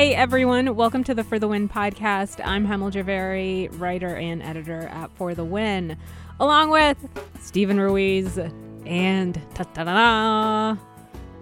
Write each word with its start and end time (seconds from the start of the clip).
Hey 0.00 0.14
everyone, 0.14 0.76
welcome 0.76 1.04
to 1.04 1.14
the 1.14 1.22
For 1.22 1.38
the 1.38 1.46
Win 1.46 1.68
podcast. 1.68 2.40
I'm 2.42 2.66
Hemal 2.66 2.90
Jhaveri, 2.90 3.68
writer 3.78 4.16
and 4.16 4.42
editor 4.42 4.88
at 4.88 5.14
For 5.14 5.34
the 5.34 5.44
Win, 5.44 5.94
along 6.40 6.70
with 6.70 6.96
Steven 7.42 7.78
Ruiz 7.78 8.38
and 8.86 9.38
ta-da-da-da, 9.54 10.80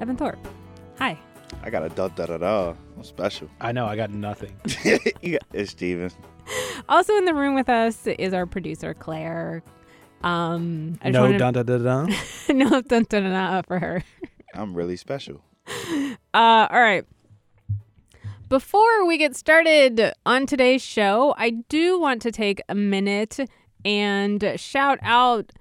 Evan 0.01 0.17
Thorpe. 0.17 0.45
Hi. 0.99 1.17
I 1.63 1.71
got 1.71 1.85
a 1.85 1.89
da 1.91 2.09
da 2.09 2.27
da 2.27 2.37
da. 2.37 2.75
I'm 2.97 3.05
special. 3.05 3.49
I 3.61 3.71
know 3.71 3.87
I 3.87 3.95
got 3.95 4.11
nothing. 4.11 4.53
You 5.23 5.39
got- 5.39 5.47
it's 5.53 5.71
Steven. 5.71 6.11
Also 6.89 7.17
in 7.17 7.27
the 7.27 7.35
room 7.35 7.55
with 7.55 7.69
us 7.69 8.09
is 8.09 8.35
our 8.35 8.45
producer 8.45 8.93
Claire. 8.93 9.63
Um, 10.25 10.99
I 11.01 11.11
just 11.11 11.15
no 11.15 11.23
wanted- 11.27 11.39
dun 11.39 11.53
dun 11.53 11.65
dun 11.65 11.85
dun. 11.85 12.15
no 12.59 12.71
dun, 12.83 13.05
dun, 13.05 13.23
dun, 13.23 13.31
dun, 13.31 13.63
for 13.69 13.79
her. 13.79 14.03
I'm 14.53 14.75
really 14.75 14.97
special. 14.97 15.43
Uh, 16.35 16.67
all 16.71 16.81
right. 16.81 17.05
Before 18.49 19.05
we 19.07 19.19
get 19.19 19.37
started 19.37 20.15
on 20.25 20.47
today's 20.47 20.81
show, 20.81 21.35
I 21.37 21.51
do 21.69 22.01
want 22.01 22.23
to 22.23 22.33
take 22.33 22.63
a 22.71 22.75
minute 22.75 23.39
and 23.85 24.55
shout 24.57 24.99
out 25.03 25.53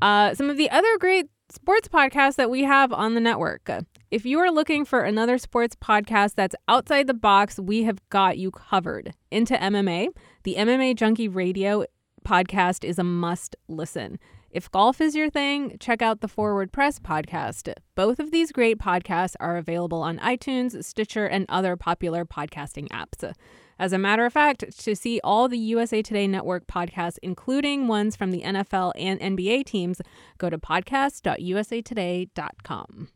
uh, 0.00 0.34
some 0.34 0.50
of 0.50 0.56
the 0.56 0.68
other 0.68 0.98
great 0.98 1.30
sports 1.50 1.86
podcasts 1.86 2.34
that 2.34 2.50
we 2.50 2.64
have 2.64 2.92
on 2.92 3.14
the 3.14 3.20
network. 3.20 3.70
If 4.10 4.26
you 4.26 4.40
are 4.40 4.50
looking 4.50 4.84
for 4.84 5.02
another 5.02 5.38
sports 5.38 5.76
podcast 5.76 6.34
that's 6.34 6.56
outside 6.66 7.06
the 7.06 7.14
box, 7.14 7.60
we 7.60 7.84
have 7.84 8.00
got 8.08 8.38
you 8.38 8.50
covered. 8.50 9.14
Into 9.30 9.54
MMA, 9.54 10.08
the 10.42 10.56
MMA 10.56 10.96
Junkie 10.96 11.28
Radio 11.28 11.84
podcast 12.26 12.82
is 12.82 12.98
a 12.98 13.04
must 13.04 13.54
listen. 13.68 14.18
If 14.52 14.70
golf 14.70 15.00
is 15.00 15.16
your 15.16 15.30
thing, 15.30 15.78
check 15.80 16.02
out 16.02 16.20
the 16.20 16.28
Forward 16.28 16.70
Press 16.72 16.98
podcast. 16.98 17.72
Both 17.94 18.20
of 18.20 18.30
these 18.30 18.52
great 18.52 18.76
podcasts 18.78 19.34
are 19.40 19.56
available 19.56 20.02
on 20.02 20.18
iTunes, 20.18 20.84
Stitcher, 20.84 21.24
and 21.24 21.46
other 21.48 21.74
popular 21.74 22.26
podcasting 22.26 22.88
apps. 22.88 23.32
As 23.78 23.94
a 23.94 23.98
matter 23.98 24.26
of 24.26 24.34
fact, 24.34 24.78
to 24.84 24.94
see 24.94 25.22
all 25.24 25.48
the 25.48 25.56
USA 25.56 26.02
Today 26.02 26.26
Network 26.26 26.66
podcasts, 26.66 27.16
including 27.22 27.88
ones 27.88 28.14
from 28.14 28.30
the 28.30 28.42
NFL 28.42 28.92
and 28.94 29.18
NBA 29.20 29.64
teams, 29.64 30.02
go 30.36 30.50
to 30.50 30.58
podcast.usatoday.com. 30.58 33.08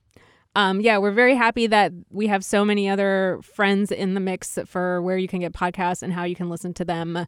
Um, 0.55 0.81
yeah, 0.81 0.97
we're 0.97 1.13
very 1.13 1.35
happy 1.35 1.67
that 1.67 1.93
we 2.09 2.29
have 2.29 2.43
so 2.43 2.65
many 2.65 2.89
other 2.89 3.41
friends 3.43 3.93
in 3.93 4.15
the 4.15 4.21
mix 4.21 4.59
for 4.65 5.03
where 5.03 5.19
you 5.19 5.29
can 5.29 5.41
get 5.41 5.53
podcasts 5.53 6.03
and 6.03 6.15
how 6.15 6.25
you 6.25 6.35
can 6.35 6.49
listen 6.49 6.73
to 6.73 6.87
them. 6.87 7.27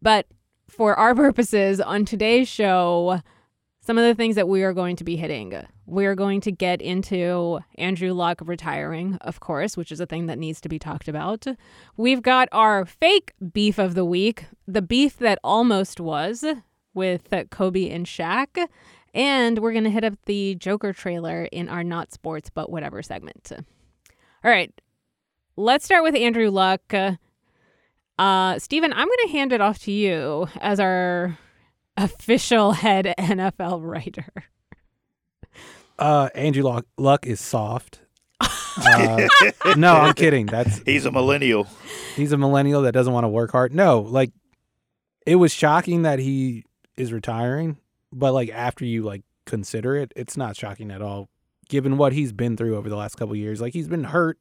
But 0.00 0.28
for 0.68 0.94
our 0.94 1.14
purposes 1.16 1.80
on 1.80 2.04
today's 2.04 2.48
show, 2.48 3.20
some 3.80 3.98
of 3.98 4.04
the 4.04 4.14
things 4.14 4.34
that 4.34 4.48
we 4.48 4.62
are 4.62 4.72
going 4.72 4.96
to 4.96 5.04
be 5.04 5.16
hitting. 5.16 5.54
We're 5.86 6.16
going 6.16 6.40
to 6.42 6.50
get 6.50 6.82
into 6.82 7.60
Andrew 7.76 8.12
Luck 8.12 8.40
retiring, 8.44 9.16
of 9.20 9.38
course, 9.38 9.76
which 9.76 9.92
is 9.92 10.00
a 10.00 10.06
thing 10.06 10.26
that 10.26 10.38
needs 10.38 10.60
to 10.62 10.68
be 10.68 10.78
talked 10.78 11.06
about. 11.06 11.46
We've 11.96 12.22
got 12.22 12.48
our 12.50 12.84
fake 12.84 13.32
beef 13.52 13.78
of 13.78 13.94
the 13.94 14.04
week, 14.04 14.46
the 14.66 14.82
beef 14.82 15.18
that 15.18 15.38
almost 15.44 16.00
was 16.00 16.44
with 16.94 17.32
Kobe 17.50 17.88
and 17.90 18.06
Shaq. 18.06 18.66
And 19.14 19.60
we're 19.60 19.72
going 19.72 19.84
to 19.84 19.90
hit 19.90 20.04
up 20.04 20.14
the 20.26 20.56
Joker 20.56 20.92
trailer 20.92 21.44
in 21.44 21.68
our 21.68 21.84
Not 21.84 22.12
Sports 22.12 22.50
But 22.52 22.70
Whatever 22.70 23.02
segment. 23.02 23.52
All 24.44 24.50
right, 24.50 24.72
let's 25.56 25.84
start 25.84 26.02
with 26.02 26.16
Andrew 26.16 26.50
Luck. 26.50 26.92
Uh, 28.18 28.58
Steven, 28.58 28.92
I'm 28.92 29.06
going 29.06 29.18
to 29.26 29.28
hand 29.32 29.52
it 29.52 29.60
off 29.60 29.78
to 29.80 29.92
you 29.92 30.48
as 30.60 30.80
our 30.80 31.38
official 31.96 32.72
head 32.72 33.14
NFL 33.18 33.80
writer. 33.82 34.26
Uh, 35.98 36.28
Andrew 36.34 36.62
Luck, 36.62 36.86
Luck 36.96 37.26
is 37.26 37.40
soft. 37.40 38.00
Uh, 38.78 39.26
no, 39.74 39.94
I'm 39.94 40.12
kidding. 40.12 40.44
That's 40.44 40.78
He's 40.84 41.06
a 41.06 41.10
millennial. 41.10 41.66
he's 42.14 42.32
a 42.32 42.36
millennial 42.36 42.82
that 42.82 42.92
doesn't 42.92 43.10
want 43.14 43.24
to 43.24 43.28
work 43.28 43.52
hard. 43.52 43.74
No, 43.74 44.00
like 44.00 44.32
it 45.24 45.36
was 45.36 45.50
shocking 45.50 46.02
that 46.02 46.18
he 46.18 46.66
is 46.94 47.10
retiring, 47.10 47.78
but 48.12 48.34
like 48.34 48.50
after 48.50 48.84
you 48.84 49.02
like 49.02 49.22
consider 49.46 49.96
it, 49.96 50.12
it's 50.14 50.36
not 50.36 50.56
shocking 50.56 50.90
at 50.90 51.00
all, 51.00 51.30
given 51.70 51.96
what 51.96 52.12
he's 52.12 52.34
been 52.34 52.54
through 52.54 52.76
over 52.76 52.90
the 52.90 52.96
last 52.96 53.14
couple 53.14 53.32
of 53.32 53.38
years. 53.38 53.62
Like 53.62 53.72
he's 53.72 53.88
been 53.88 54.04
hurt 54.04 54.38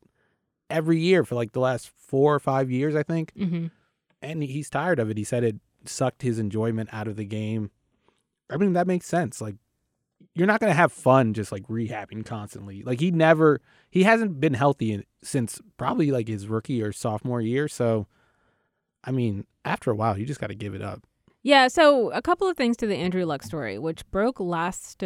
every 0.70 1.00
year 1.00 1.24
for 1.24 1.36
like 1.36 1.52
the 1.52 1.59
last 1.59 1.90
four 1.90 2.34
or 2.34 2.40
five 2.40 2.72
years, 2.72 2.96
I 2.96 3.03
think. 3.03 3.34
Mm-hmm. 3.36 3.68
and 4.22 4.44
he's 4.44 4.70
tired 4.70 5.00
of 5.00 5.09
it. 5.09 5.18
He 5.18 5.24
said 5.24 5.44
it 5.44 5.58
sucked 5.86 6.22
his 6.22 6.40
enjoyment 6.40 6.90
out 6.92 7.08
of 7.08 7.16
the 7.16 7.26
game. 7.26 7.72
I 8.50 8.58
mean, 8.58 8.74
that 8.74 8.88
makes 8.88 9.08
sense. 9.08 9.42
Like, 9.42 9.56
you're 10.34 10.48
not 10.48 10.59
going 10.59 10.72
to 10.72 10.78
have 10.78 10.92
fun 10.92 11.34
just 11.34 11.52
like 11.52 11.64
rehabbing 11.68 12.26
constantly. 12.26 12.84
Like, 12.84 13.00
he 13.00 13.12
never, 13.12 13.62
he 13.90 14.03
hasn't 14.03 14.40
been 14.40 14.53
healthy 14.53 14.94
in, 14.94 15.03
since 15.24 15.62
probably 15.78 16.12
like 16.12 16.28
his 16.28 16.48
rookie 16.48 16.82
or 16.82 16.92
sophomore 16.92 17.42
year. 17.42 17.68
So, 17.68 18.08
I 19.03 19.12
mean, 19.12 19.46
after 19.64 19.92
a 19.92 19.96
while, 19.96 20.18
you 20.18 20.26
just 20.26 20.40
got 20.40 20.47
to 20.47 20.56
give 20.56 20.74
it 20.74 20.82
up. 20.82 21.03
Yeah, 21.44 21.68
so 21.68 22.09
a 22.12 22.22
couple 22.24 22.47
of 22.47 22.58
things 22.58 22.76
to 22.78 22.88
the 22.88 22.96
Andrew 22.96 23.24
Luck 23.26 23.44
story, 23.44 23.78
which 23.78 24.09
broke 24.09 24.40
last 24.40 25.03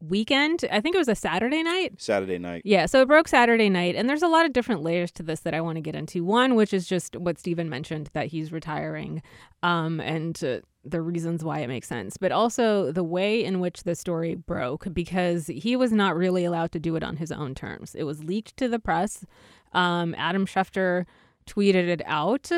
weekend. 0.00 0.64
I 0.70 0.80
think 0.80 0.94
it 0.94 0.98
was 0.98 1.08
a 1.08 1.14
Saturday 1.14 1.62
night. 1.62 1.94
Saturday 2.00 2.38
night. 2.38 2.62
Yeah, 2.64 2.86
so 2.86 3.02
it 3.02 3.08
broke 3.08 3.28
Saturday 3.28 3.68
night, 3.68 3.94
and 3.96 4.08
there's 4.08 4.22
a 4.22 4.28
lot 4.28 4.46
of 4.46 4.52
different 4.52 4.82
layers 4.82 5.10
to 5.12 5.22
this 5.22 5.40
that 5.40 5.54
I 5.54 5.60
want 5.60 5.76
to 5.76 5.80
get 5.80 5.94
into. 5.94 6.24
One, 6.24 6.54
which 6.54 6.72
is 6.72 6.86
just 6.86 7.16
what 7.16 7.38
Steven 7.38 7.68
mentioned 7.68 8.10
that 8.12 8.26
he's 8.26 8.52
retiring, 8.52 9.22
um, 9.62 10.00
and 10.00 10.42
uh, 10.42 10.60
the 10.84 11.02
reasons 11.02 11.44
why 11.44 11.60
it 11.60 11.68
makes 11.68 11.88
sense, 11.88 12.16
but 12.16 12.32
also 12.32 12.90
the 12.92 13.04
way 13.04 13.44
in 13.44 13.60
which 13.60 13.82
the 13.82 13.94
story 13.94 14.34
broke 14.34 14.92
because 14.92 15.46
he 15.48 15.76
was 15.76 15.92
not 15.92 16.16
really 16.16 16.44
allowed 16.44 16.72
to 16.72 16.80
do 16.80 16.96
it 16.96 17.02
on 17.02 17.16
his 17.16 17.30
own 17.30 17.54
terms. 17.54 17.94
It 17.94 18.04
was 18.04 18.24
leaked 18.24 18.56
to 18.56 18.68
the 18.68 18.78
press. 18.78 19.24
Um, 19.72 20.14
Adam 20.16 20.46
Schefter 20.46 21.04
tweeted 21.46 21.88
it 21.88 22.02
out. 22.06 22.50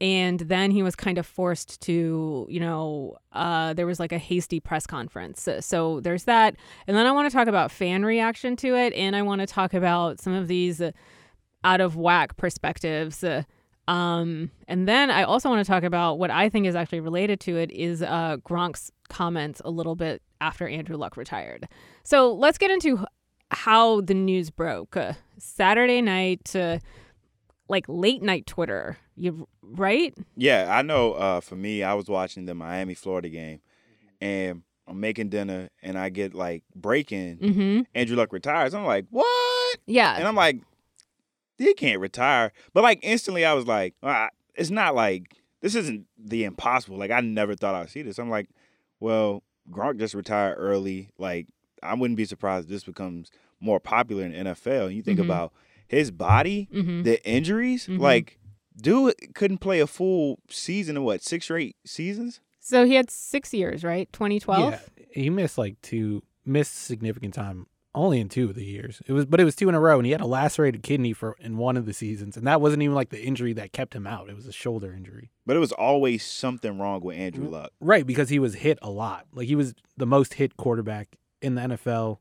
And 0.00 0.40
then 0.40 0.70
he 0.70 0.82
was 0.82 0.96
kind 0.96 1.18
of 1.18 1.26
forced 1.26 1.80
to, 1.82 2.46
you 2.48 2.60
know, 2.60 3.16
uh, 3.32 3.74
there 3.74 3.86
was 3.86 4.00
like 4.00 4.12
a 4.12 4.18
hasty 4.18 4.58
press 4.58 4.86
conference. 4.86 5.48
So, 5.60 6.00
there's 6.00 6.24
that. 6.24 6.56
And 6.86 6.96
then 6.96 7.06
I 7.06 7.12
want 7.12 7.30
to 7.30 7.36
talk 7.36 7.48
about 7.48 7.70
fan 7.70 8.04
reaction 8.04 8.56
to 8.56 8.76
it. 8.76 8.94
And 8.94 9.14
I 9.14 9.22
want 9.22 9.40
to 9.40 9.46
talk 9.46 9.74
about 9.74 10.20
some 10.20 10.32
of 10.32 10.48
these 10.48 10.80
out 11.62 11.80
of 11.80 11.96
whack 11.96 12.36
perspectives. 12.36 13.24
Um, 13.88 14.50
and 14.68 14.86
then 14.86 15.10
I 15.10 15.24
also 15.24 15.48
want 15.48 15.64
to 15.64 15.70
talk 15.70 15.82
about 15.82 16.18
what 16.18 16.30
I 16.30 16.48
think 16.48 16.66
is 16.66 16.76
actually 16.76 17.00
related 17.00 17.40
to 17.40 17.56
it 17.56 17.70
is 17.72 18.02
uh, 18.02 18.36
Gronk's 18.38 18.92
comments 19.08 19.60
a 19.64 19.70
little 19.70 19.96
bit 19.96 20.22
after 20.40 20.68
Andrew 20.68 20.96
Luck 20.96 21.16
retired. 21.16 21.68
So 22.04 22.32
let's 22.32 22.56
get 22.56 22.70
into 22.70 23.04
how 23.50 24.00
the 24.00 24.14
news 24.14 24.50
broke. 24.50 24.96
Saturday 25.38 26.00
night, 26.00 26.54
uh, 26.54 26.78
like 27.70 27.84
late 27.88 28.20
night 28.22 28.46
Twitter, 28.46 28.98
you 29.16 29.48
right? 29.62 30.14
Yeah, 30.36 30.66
I 30.70 30.82
know. 30.82 31.12
Uh, 31.12 31.40
for 31.40 31.56
me, 31.56 31.82
I 31.82 31.94
was 31.94 32.08
watching 32.08 32.44
the 32.44 32.54
Miami 32.54 32.94
Florida 32.94 33.28
game, 33.28 33.60
and 34.20 34.62
I'm 34.86 35.00
making 35.00 35.28
dinner, 35.30 35.70
and 35.82 35.96
I 35.98 36.08
get 36.10 36.34
like 36.34 36.64
breaking. 36.74 37.38
Mm-hmm. 37.38 37.80
Andrew 37.94 38.16
Luck 38.16 38.32
retires. 38.32 38.74
I'm 38.74 38.84
like, 38.84 39.06
what? 39.10 39.78
Yeah. 39.86 40.16
And 40.16 40.26
I'm 40.26 40.34
like, 40.34 40.60
he 41.58 41.74
can't 41.74 42.00
retire. 42.00 42.52
But 42.74 42.82
like 42.82 42.98
instantly, 43.02 43.44
I 43.44 43.52
was 43.54 43.66
like, 43.66 43.94
ah, 44.02 44.28
it's 44.54 44.70
not 44.70 44.94
like 44.94 45.36
this 45.60 45.74
isn't 45.74 46.06
the 46.18 46.44
impossible. 46.44 46.96
Like 46.98 47.10
I 47.10 47.20
never 47.20 47.54
thought 47.54 47.74
I'd 47.74 47.90
see 47.90 48.02
this. 48.02 48.18
I'm 48.18 48.30
like, 48.30 48.48
well, 48.98 49.42
Gronk 49.70 49.98
just 49.98 50.14
retired 50.14 50.56
early. 50.58 51.10
Like 51.18 51.48
I 51.82 51.94
wouldn't 51.94 52.16
be 52.16 52.24
surprised 52.24 52.66
if 52.66 52.70
this 52.70 52.84
becomes 52.84 53.30
more 53.60 53.78
popular 53.78 54.24
in 54.24 54.32
the 54.32 54.38
NFL. 54.38 54.86
And 54.86 54.96
you 54.96 55.02
think 55.02 55.18
Mhm. 55.20 55.24
about 55.26 55.52
his 55.90 56.10
body, 56.10 56.68
mm-hmm. 56.72 57.02
the 57.02 57.22
injuries, 57.28 57.86
Mhm. 57.86 57.98
like. 57.98 58.36
Dude 58.80 59.34
couldn't 59.34 59.58
play 59.58 59.80
a 59.80 59.86
full 59.86 60.38
season 60.48 60.96
in 60.96 61.02
what 61.04 61.22
six 61.22 61.50
or 61.50 61.58
eight 61.58 61.76
seasons. 61.84 62.40
So 62.60 62.86
he 62.86 62.94
had 62.94 63.10
six 63.10 63.52
years, 63.52 63.84
right? 63.84 64.10
2012. 64.10 64.72
Yeah, 64.72 64.78
he 65.12 65.28
missed 65.28 65.58
like 65.58 65.78
two, 65.82 66.22
missed 66.46 66.74
significant 66.86 67.34
time 67.34 67.66
only 67.94 68.20
in 68.20 68.30
two 68.30 68.48
of 68.48 68.54
the 68.54 68.64
years. 68.64 69.02
It 69.06 69.12
was, 69.12 69.26
but 69.26 69.38
it 69.38 69.44
was 69.44 69.54
two 69.54 69.68
in 69.68 69.74
a 69.74 69.80
row, 69.80 69.98
and 69.98 70.06
he 70.06 70.12
had 70.12 70.22
a 70.22 70.26
lacerated 70.26 70.82
kidney 70.82 71.12
for 71.12 71.36
in 71.40 71.58
one 71.58 71.76
of 71.76 71.84
the 71.84 71.92
seasons, 71.92 72.38
and 72.38 72.46
that 72.46 72.62
wasn't 72.62 72.82
even 72.82 72.94
like 72.94 73.10
the 73.10 73.22
injury 73.22 73.52
that 73.54 73.72
kept 73.74 73.94
him 73.94 74.06
out. 74.06 74.30
It 74.30 74.36
was 74.36 74.46
a 74.46 74.52
shoulder 74.52 74.94
injury. 74.94 75.30
But 75.44 75.56
it 75.56 75.60
was 75.60 75.72
always 75.72 76.24
something 76.24 76.78
wrong 76.78 77.02
with 77.02 77.18
Andrew 77.18 77.44
Mm-hmm. 77.44 77.52
Luck. 77.52 77.72
Right, 77.80 78.06
because 78.06 78.30
he 78.30 78.38
was 78.38 78.54
hit 78.54 78.78
a 78.80 78.88
lot. 78.90 79.26
Like 79.34 79.48
he 79.48 79.56
was 79.56 79.74
the 79.98 80.06
most 80.06 80.34
hit 80.34 80.56
quarterback 80.56 81.16
in 81.42 81.54
the 81.56 81.62
NFL. 81.62 82.18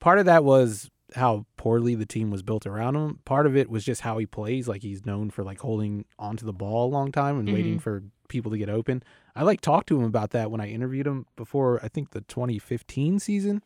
Part 0.00 0.18
of 0.18 0.26
that 0.26 0.44
was 0.44 0.90
how 1.14 1.46
poorly 1.56 1.94
the 1.94 2.06
team 2.06 2.30
was 2.30 2.42
built 2.42 2.66
around 2.66 2.96
him. 2.96 3.18
Part 3.24 3.46
of 3.46 3.56
it 3.56 3.68
was 3.70 3.84
just 3.84 4.00
how 4.02 4.18
he 4.18 4.26
plays. 4.26 4.68
Like 4.68 4.82
he's 4.82 5.04
known 5.06 5.30
for 5.30 5.42
like 5.44 5.60
holding 5.60 6.04
onto 6.18 6.44
the 6.46 6.52
ball 6.52 6.86
a 6.88 6.92
long 6.92 7.12
time 7.12 7.38
and 7.38 7.52
waiting 7.52 7.76
Mhm. 7.78 7.82
for 7.82 8.02
people 8.28 8.50
to 8.50 8.58
get 8.58 8.68
open. 8.70 9.02
I 9.36 9.42
like 9.42 9.60
talked 9.60 9.88
to 9.88 9.98
him 9.98 10.04
about 10.04 10.30
that 10.30 10.50
when 10.50 10.60
I 10.60 10.68
interviewed 10.68 11.06
him 11.06 11.26
before 11.36 11.78
I 11.84 11.88
think 11.88 12.10
the 12.10 12.22
2015 12.22 13.18
season. 13.18 13.62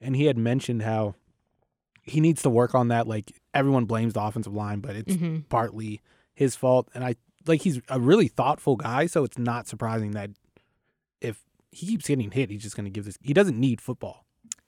And 0.00 0.16
he 0.16 0.24
had 0.26 0.36
mentioned 0.38 0.82
how 0.82 1.14
he 2.02 2.20
needs 2.20 2.42
to 2.42 2.50
work 2.50 2.74
on 2.74 2.88
that. 2.88 3.06
Like 3.06 3.32
everyone 3.52 3.84
blames 3.86 4.12
the 4.14 4.22
offensive 4.22 4.54
line, 4.54 4.80
but 4.80 4.96
it's 4.96 5.14
Mm-hmm. 5.14 5.40
partly 5.48 6.00
his 6.34 6.56
fault. 6.56 6.88
And 6.94 7.04
I 7.04 7.16
like 7.46 7.62
he's 7.62 7.80
a 7.88 8.00
really 8.00 8.28
thoughtful 8.28 8.76
guy, 8.76 9.06
so 9.06 9.24
it's 9.24 9.38
not 9.38 9.66
surprising 9.68 10.12
that 10.12 10.30
if 11.20 11.42
he 11.70 11.86
keeps 11.86 12.06
getting 12.08 12.30
hit, 12.30 12.50
he's 12.50 12.62
just 12.62 12.76
going 12.76 12.84
to 12.84 12.90
give 12.90 13.04
this. 13.04 13.18
He 13.22 13.32
doesn't 13.34 13.58
need 13.58 13.80
football. 13.80 14.23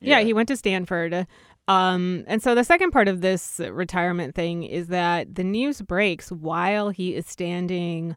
Yeah, 0.06 0.20
he 0.20 0.32
went 0.32 0.48
to 0.48 0.56
Stanford. 0.56 1.26
Um, 1.68 2.24
and 2.26 2.42
so 2.42 2.54
the 2.54 2.64
second 2.64 2.92
part 2.92 3.08
of 3.08 3.20
this 3.20 3.60
retirement 3.70 4.34
thing 4.34 4.62
is 4.62 4.86
that 4.88 5.34
the 5.34 5.44
news 5.44 5.82
breaks 5.82 6.30
while 6.30 6.90
he 6.90 7.14
is 7.14 7.26
standing 7.26 8.16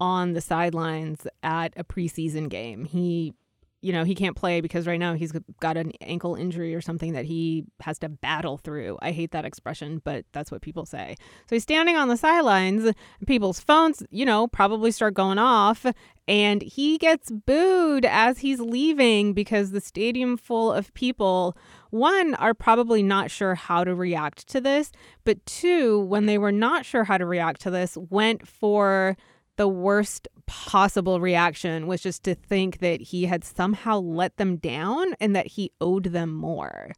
on 0.00 0.32
the 0.32 0.40
sidelines 0.40 1.26
at 1.42 1.72
a 1.76 1.84
preseason 1.84 2.48
game. 2.48 2.84
He 2.84 3.34
you 3.80 3.92
know, 3.92 4.02
he 4.02 4.14
can't 4.14 4.34
play 4.34 4.60
because 4.60 4.86
right 4.86 4.98
now 4.98 5.14
he's 5.14 5.32
got 5.60 5.76
an 5.76 5.92
ankle 6.00 6.34
injury 6.34 6.74
or 6.74 6.80
something 6.80 7.12
that 7.12 7.24
he 7.24 7.64
has 7.80 7.98
to 8.00 8.08
battle 8.08 8.56
through. 8.56 8.98
I 9.00 9.12
hate 9.12 9.30
that 9.30 9.44
expression, 9.44 10.00
but 10.04 10.24
that's 10.32 10.50
what 10.50 10.62
people 10.62 10.84
say. 10.84 11.14
So 11.48 11.54
he's 11.54 11.62
standing 11.62 11.96
on 11.96 12.08
the 12.08 12.16
sidelines, 12.16 12.92
people's 13.26 13.60
phones, 13.60 14.02
you 14.10 14.24
know, 14.24 14.48
probably 14.48 14.90
start 14.90 15.14
going 15.14 15.38
off, 15.38 15.86
and 16.26 16.60
he 16.60 16.98
gets 16.98 17.30
booed 17.30 18.04
as 18.04 18.40
he's 18.40 18.58
leaving 18.58 19.32
because 19.32 19.70
the 19.70 19.80
stadium 19.80 20.36
full 20.36 20.72
of 20.72 20.92
people, 20.94 21.56
one, 21.90 22.34
are 22.34 22.54
probably 22.54 23.02
not 23.02 23.30
sure 23.30 23.54
how 23.54 23.84
to 23.84 23.94
react 23.94 24.48
to 24.48 24.60
this, 24.60 24.90
but 25.24 25.44
two, 25.46 26.00
when 26.00 26.26
they 26.26 26.36
were 26.36 26.52
not 26.52 26.84
sure 26.84 27.04
how 27.04 27.16
to 27.16 27.24
react 27.24 27.60
to 27.60 27.70
this, 27.70 27.96
went 27.96 28.46
for 28.46 29.16
the 29.56 29.68
worst 29.68 30.26
possible 30.48 31.20
reaction 31.20 31.86
was 31.86 32.00
just 32.00 32.24
to 32.24 32.34
think 32.34 32.78
that 32.78 33.00
he 33.00 33.26
had 33.26 33.44
somehow 33.44 34.00
let 34.00 34.36
them 34.38 34.56
down 34.56 35.14
and 35.20 35.36
that 35.36 35.46
he 35.46 35.70
owed 35.80 36.04
them 36.04 36.34
more. 36.34 36.92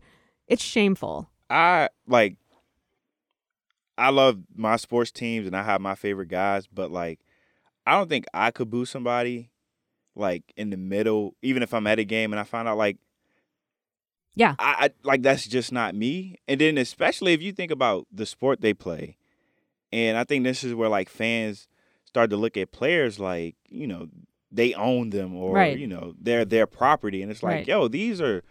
It's 0.47 0.63
shameful. 0.63 1.29
I 1.51 1.89
like 2.07 2.37
I 3.99 4.11
love 4.11 4.39
my 4.55 4.77
sports 4.77 5.11
teams 5.11 5.47
and 5.47 5.55
I 5.57 5.63
have 5.65 5.81
my 5.81 5.95
favorite 5.95 6.29
guys, 6.29 6.67
but 6.67 6.91
like 6.91 7.21
I 7.85 7.93
don't 7.99 8.09
think 8.09 8.25
I 8.33 8.51
could 8.51 8.71
boo 8.71 8.87
somebody 8.87 9.51
like 10.15 10.45
in 10.57 10.71
the 10.71 10.77
middle, 10.77 11.35
even 11.43 11.63
if 11.63 11.75
I'm 11.75 11.87
at 11.87 11.99
a 11.99 12.05
game 12.05 12.33
and 12.33 12.41
I 12.41 12.45
find 12.45 12.69
out 12.69 12.79
like 12.79 12.97
Yeah. 14.35 14.55
I, 14.59 14.87
I 14.87 14.91
like 15.03 15.23
that's 15.23 15.47
just 15.47 15.73
not 15.73 15.95
me. 15.95 16.37
And 16.49 16.61
then 16.61 16.79
especially 16.79 17.33
if 17.33 17.43
you 17.43 17.53
think 17.53 17.71
about 17.71 18.07
the 18.13 18.27
sport 18.27 18.61
they 18.61 18.75
play. 18.75 19.17
And 19.93 20.17
I 20.17 20.23
think 20.23 20.45
this 20.45 20.63
is 20.63 20.73
where 20.73 20.89
like 20.89 21.09
fans 21.09 21.67
start 22.11 22.29
to 22.31 22.37
look 22.37 22.57
at 22.57 22.73
players 22.73 23.19
like 23.21 23.55
you 23.69 23.87
know 23.87 24.09
they 24.53 24.75
own 24.75 25.11
them 25.11 25.35
or 25.37 25.55
Right. 25.55 25.79
you 25.79 25.87
know 25.87 26.13
they're 26.21 26.45
their 26.45 26.67
property 26.67 27.23
and 27.23 27.31
it's 27.31 27.43
like 27.43 27.55
Right. 27.59 27.69
yo 27.69 27.87
these 27.89 28.21
are 28.21 28.43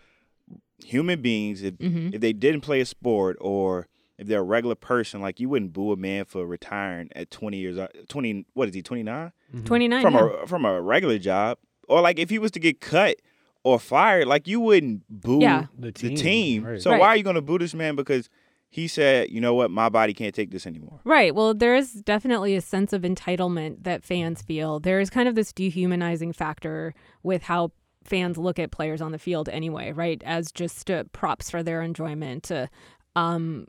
human 0.83 1.21
beings 1.21 1.61
if 1.61 1.73
Mhm. 1.75 2.13
if 2.15 2.21
they 2.21 2.31
didn't 2.33 2.61
play 2.61 2.79
a 2.79 2.85
sport 2.85 3.37
or 3.41 3.87
if 4.17 4.27
they're 4.27 4.39
a 4.39 4.43
regular 4.43 4.75
person 4.75 5.19
like 5.21 5.39
you 5.39 5.49
wouldn't 5.49 5.73
boo 5.73 5.91
a 5.91 5.97
man 5.97 6.23
for 6.25 6.45
retiring 6.47 7.09
at 7.15 7.29
20 7.31 7.57
years 7.57 7.77
o- 7.77 7.87
20 8.07 8.45
what 8.53 8.69
is 8.69 8.75
he 8.75 8.81
29 8.81 9.31
Mhm. 9.53 9.65
29 9.65 10.01
from 10.01 10.13
yeah. 10.13 10.29
a 10.43 10.47
from 10.47 10.63
a 10.65 10.81
regular 10.81 11.17
job 11.17 11.57
or 11.89 11.99
like 12.01 12.17
if 12.17 12.29
he 12.29 12.39
was 12.39 12.51
to 12.51 12.59
get 12.59 12.79
cut 12.79 13.17
or 13.65 13.77
fired 13.77 14.25
like 14.27 14.47
you 14.47 14.61
wouldn't 14.61 15.03
boo 15.09 15.39
Yeah. 15.41 15.65
The 15.77 15.87
the 15.87 15.91
team. 15.91 16.15
team 16.15 16.63
right. 16.65 16.81
so 16.81 16.91
Right. 16.91 16.99
why 16.99 17.07
are 17.07 17.17
you 17.17 17.23
going 17.23 17.35
to 17.35 17.41
boo 17.41 17.57
this 17.57 17.73
man 17.73 17.97
because 17.97 18.29
he 18.69 18.87
said 18.87 19.29
you 19.29 19.41
know 19.41 19.53
what 19.53 19.71
my 19.71 19.89
body 19.89 20.13
can't 20.13 20.35
take 20.35 20.51
this 20.51 20.67
anymore 20.67 20.99
Right. 21.03 21.33
Well, 21.33 21.53
there 21.53 21.75
is 21.75 21.93
definitely 21.93 22.55
a 22.55 22.61
sense 22.61 22.93
of 22.93 23.01
entitlement 23.01 23.83
that 23.83 24.03
fans 24.03 24.41
feel. 24.41 24.79
There 24.79 24.99
is 24.99 25.09
kind 25.09 25.27
of 25.27 25.35
this 25.35 25.51
dehumanizing 25.51 26.33
factor 26.33 26.93
with 27.23 27.43
how 27.43 27.71
fans 28.03 28.37
look 28.37 28.59
at 28.59 28.71
players 28.71 29.01
on 29.01 29.11
the 29.11 29.19
field 29.19 29.49
anyway, 29.49 29.91
right? 29.91 30.21
As 30.25 30.51
just 30.51 30.89
uh, 30.91 31.05
props 31.11 31.49
for 31.49 31.63
their 31.63 31.81
enjoyment, 31.81 32.51
uh, 32.51 32.67
um, 33.15 33.67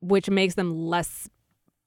which 0.00 0.28
makes 0.28 0.54
them 0.54 0.74
less 0.74 1.28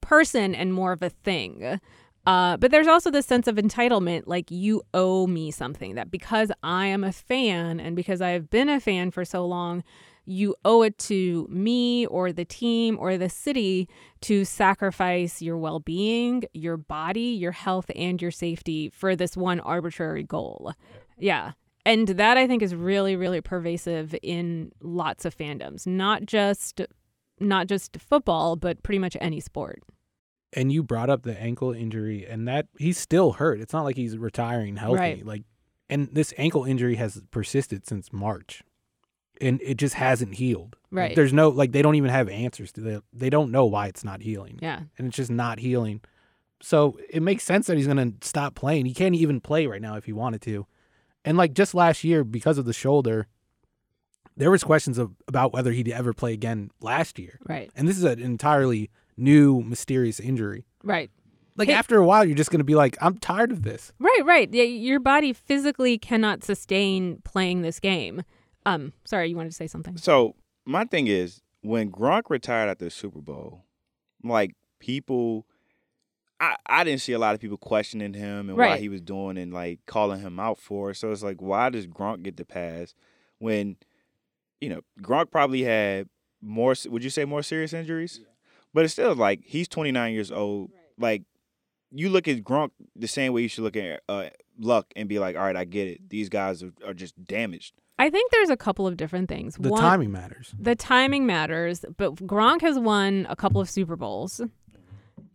person 0.01 0.55
and 0.55 0.73
more 0.73 0.91
of 0.91 1.01
a 1.01 1.09
thing. 1.09 1.79
Uh, 2.25 2.55
but 2.57 2.71
there's 2.71 2.87
also 2.87 3.11
this 3.11 3.25
sense 3.25 3.47
of 3.47 3.55
entitlement, 3.55 4.23
like 4.25 4.49
you 4.49 4.81
owe 4.93 5.27
me 5.27 5.51
something, 5.51 5.95
that 5.95 6.09
because 6.09 6.51
I 6.63 6.85
am 6.85 7.03
a 7.03 7.11
fan 7.11 7.79
and 7.79 7.95
because 7.95 8.21
I 8.21 8.29
have 8.29 8.49
been 8.49 8.69
a 8.69 8.79
fan 8.79 9.11
for 9.11 9.25
so 9.25 9.45
long, 9.45 9.83
you 10.25 10.55
owe 10.63 10.83
it 10.83 10.97
to 10.97 11.47
me 11.49 12.05
or 12.07 12.31
the 12.31 12.45
team 12.45 12.97
or 12.99 13.17
the 13.17 13.29
city 13.29 13.89
to 14.21 14.45
sacrifice 14.45 15.41
your 15.41 15.57
well 15.57 15.79
being, 15.79 16.43
your 16.53 16.77
body, 16.77 17.19
your 17.19 17.51
health, 17.51 17.91
and 17.95 18.21
your 18.21 18.31
safety 18.31 18.89
for 18.89 19.15
this 19.15 19.35
one 19.35 19.59
arbitrary 19.59 20.23
goal. 20.23 20.73
Yeah. 21.17 21.51
And 21.85 22.07
that 22.07 22.37
I 22.37 22.47
think 22.47 22.61
is 22.61 22.73
really, 22.73 23.15
really 23.15 23.41
pervasive 23.41 24.15
in 24.23 24.71
lots 24.81 25.25
of 25.25 25.37
fandoms, 25.37 25.85
not 25.85 26.25
just 26.25 26.81
not 27.39 27.67
just 27.67 27.97
football, 27.99 28.55
but 28.55 28.81
pretty 28.83 28.99
much 28.99 29.17
any 29.19 29.39
sport. 29.39 29.83
And 30.53 30.71
you 30.71 30.83
brought 30.83 31.09
up 31.09 31.23
the 31.23 31.39
ankle 31.39 31.71
injury, 31.71 32.25
and 32.25 32.47
that 32.47 32.67
he's 32.77 32.97
still 32.97 33.33
hurt. 33.33 33.59
It's 33.59 33.73
not 33.73 33.83
like 33.83 33.95
he's 33.95 34.17
retiring 34.17 34.77
healthy. 34.77 34.99
Right. 34.99 35.25
Like, 35.25 35.43
and 35.89 36.09
this 36.13 36.33
ankle 36.37 36.63
injury 36.63 36.95
has 36.95 37.21
persisted 37.31 37.87
since 37.87 38.13
March, 38.13 38.63
and 39.41 39.59
it 39.63 39.75
just 39.77 39.95
hasn't 39.95 40.35
healed. 40.35 40.75
Like, 40.91 40.99
Right. 40.99 41.15
there's 41.15 41.33
no 41.33 41.49
like 41.49 41.71
they 41.71 41.81
don't 41.81 41.95
even 41.95 42.09
have 42.11 42.29
answers 42.29 42.71
to 42.73 42.81
that. 42.81 43.03
They 43.11 43.29
don't 43.29 43.51
know 43.51 43.65
why 43.65 43.87
it's 43.87 44.03
not 44.03 44.21
healing, 44.21 44.59
Yeah. 44.61 44.81
and 44.97 45.07
it's 45.07 45.17
just 45.17 45.31
not 45.31 45.59
healing. 45.59 46.01
So 46.61 46.97
it 47.09 47.21
makes 47.21 47.43
sense 47.43 47.67
that 47.67 47.77
he's 47.77 47.87
gonna 47.87 48.13
stop 48.21 48.55
playing. 48.55 48.85
He 48.85 48.93
can't 48.93 49.15
even 49.15 49.41
play 49.41 49.65
right 49.67 49.81
now 49.81 49.95
if 49.95 50.05
he 50.05 50.13
wanted 50.13 50.41
to. 50.43 50.65
And 51.25 51.37
like 51.37 51.53
just 51.53 51.73
last 51.73 52.03
year, 52.03 52.23
because 52.23 52.57
of 52.57 52.65
the 52.65 52.73
shoulder, 52.73 53.27
there 54.35 54.49
was 54.51 54.63
questions 54.63 54.97
of, 54.97 55.11
about 55.27 55.53
whether 55.53 55.71
he'd 55.71 55.89
ever 55.89 56.13
play 56.13 56.33
again 56.33 56.71
last 56.81 57.19
year. 57.19 57.39
Right. 57.47 57.69
And 57.75 57.87
this 57.87 57.97
is 57.97 58.03
an 58.03 58.19
entirely 58.19 58.89
new, 59.17 59.61
mysterious 59.61 60.19
injury. 60.19 60.65
Right. 60.83 61.11
Like 61.55 61.69
after 61.69 61.97
a 61.97 62.05
while, 62.05 62.25
you're 62.25 62.35
just 62.35 62.49
gonna 62.49 62.63
be 62.63 62.75
like, 62.75 62.97
I'm 63.01 63.17
tired 63.19 63.51
of 63.51 63.61
this. 63.63 63.91
Right, 63.99 64.21
right. 64.25 64.51
Yeah, 64.53 64.63
your 64.63 64.99
body 64.99 65.33
physically 65.33 65.97
cannot 65.97 66.43
sustain 66.43 67.21
playing 67.23 67.61
this 67.61 67.79
game. 67.79 68.23
Um, 68.65 68.93
sorry, 69.05 69.29
you 69.29 69.35
wanted 69.35 69.49
to 69.49 69.55
say 69.55 69.67
something. 69.67 69.97
So 69.97 70.35
my 70.65 70.85
thing 70.85 71.07
is, 71.07 71.41
when 71.61 71.91
Gronk 71.91 72.29
retired 72.29 72.69
at 72.69 72.79
the 72.79 72.89
Super 72.89 73.21
Bowl, 73.21 73.65
like 74.23 74.55
people, 74.79 75.45
I 76.39 76.55
I 76.65 76.83
didn't 76.83 77.01
see 77.01 77.13
a 77.13 77.19
lot 77.19 77.35
of 77.35 77.41
people 77.41 77.57
questioning 77.57 78.13
him 78.13 78.49
and 78.49 78.57
why 78.69 78.77
he 78.77 78.89
was 78.89 79.01
doing 79.01 79.37
and 79.37 79.53
like 79.53 79.79
calling 79.85 80.19
him 80.21 80.39
out 80.39 80.57
for. 80.59 80.91
it. 80.91 80.95
So 80.95 81.11
it's 81.11 81.23
like, 81.23 81.41
why 81.41 81.69
does 81.69 81.87
Gronk 81.87 82.23
get 82.23 82.37
the 82.37 82.45
pass 82.45 82.93
when, 83.39 83.77
you 84.61 84.69
know, 84.69 84.81
Gronk 85.01 85.31
probably 85.31 85.63
had 85.63 86.07
more? 86.41 86.73
Would 86.87 87.03
you 87.03 87.09
say 87.09 87.25
more 87.25 87.43
serious 87.43 87.73
injuries? 87.73 88.19
But 88.73 88.85
it's 88.85 88.93
still 88.93 89.13
like 89.15 89.41
he's 89.45 89.67
29 89.67 90.13
years 90.13 90.31
old. 90.31 90.71
Like 90.97 91.23
you 91.91 92.09
look 92.09 92.27
at 92.27 92.43
Gronk 92.43 92.71
the 92.95 93.07
same 93.07 93.33
way 93.33 93.41
you 93.43 93.47
should 93.47 93.63
look 93.63 93.77
at 93.77 94.01
uh, 94.09 94.29
Luck 94.59 94.87
and 94.95 95.07
be 95.07 95.19
like, 95.19 95.35
all 95.35 95.43
right, 95.43 95.55
I 95.55 95.65
get 95.65 95.87
it. 95.87 96.09
These 96.09 96.29
guys 96.29 96.63
are, 96.63 96.73
are 96.85 96.93
just 96.93 97.23
damaged. 97.23 97.73
I 97.99 98.09
think 98.09 98.31
there's 98.31 98.49
a 98.49 98.57
couple 98.57 98.87
of 98.87 98.97
different 98.97 99.29
things. 99.29 99.55
The 99.55 99.69
One, 99.69 99.81
timing 99.81 100.11
matters. 100.11 100.53
the 100.59 100.75
timing 100.75 101.25
matters, 101.25 101.85
but 101.97 102.15
Gronk 102.15 102.61
has 102.61 102.79
won 102.79 103.27
a 103.29 103.35
couple 103.35 103.61
of 103.61 103.69
Super 103.69 103.95
Bowls. 103.95 104.41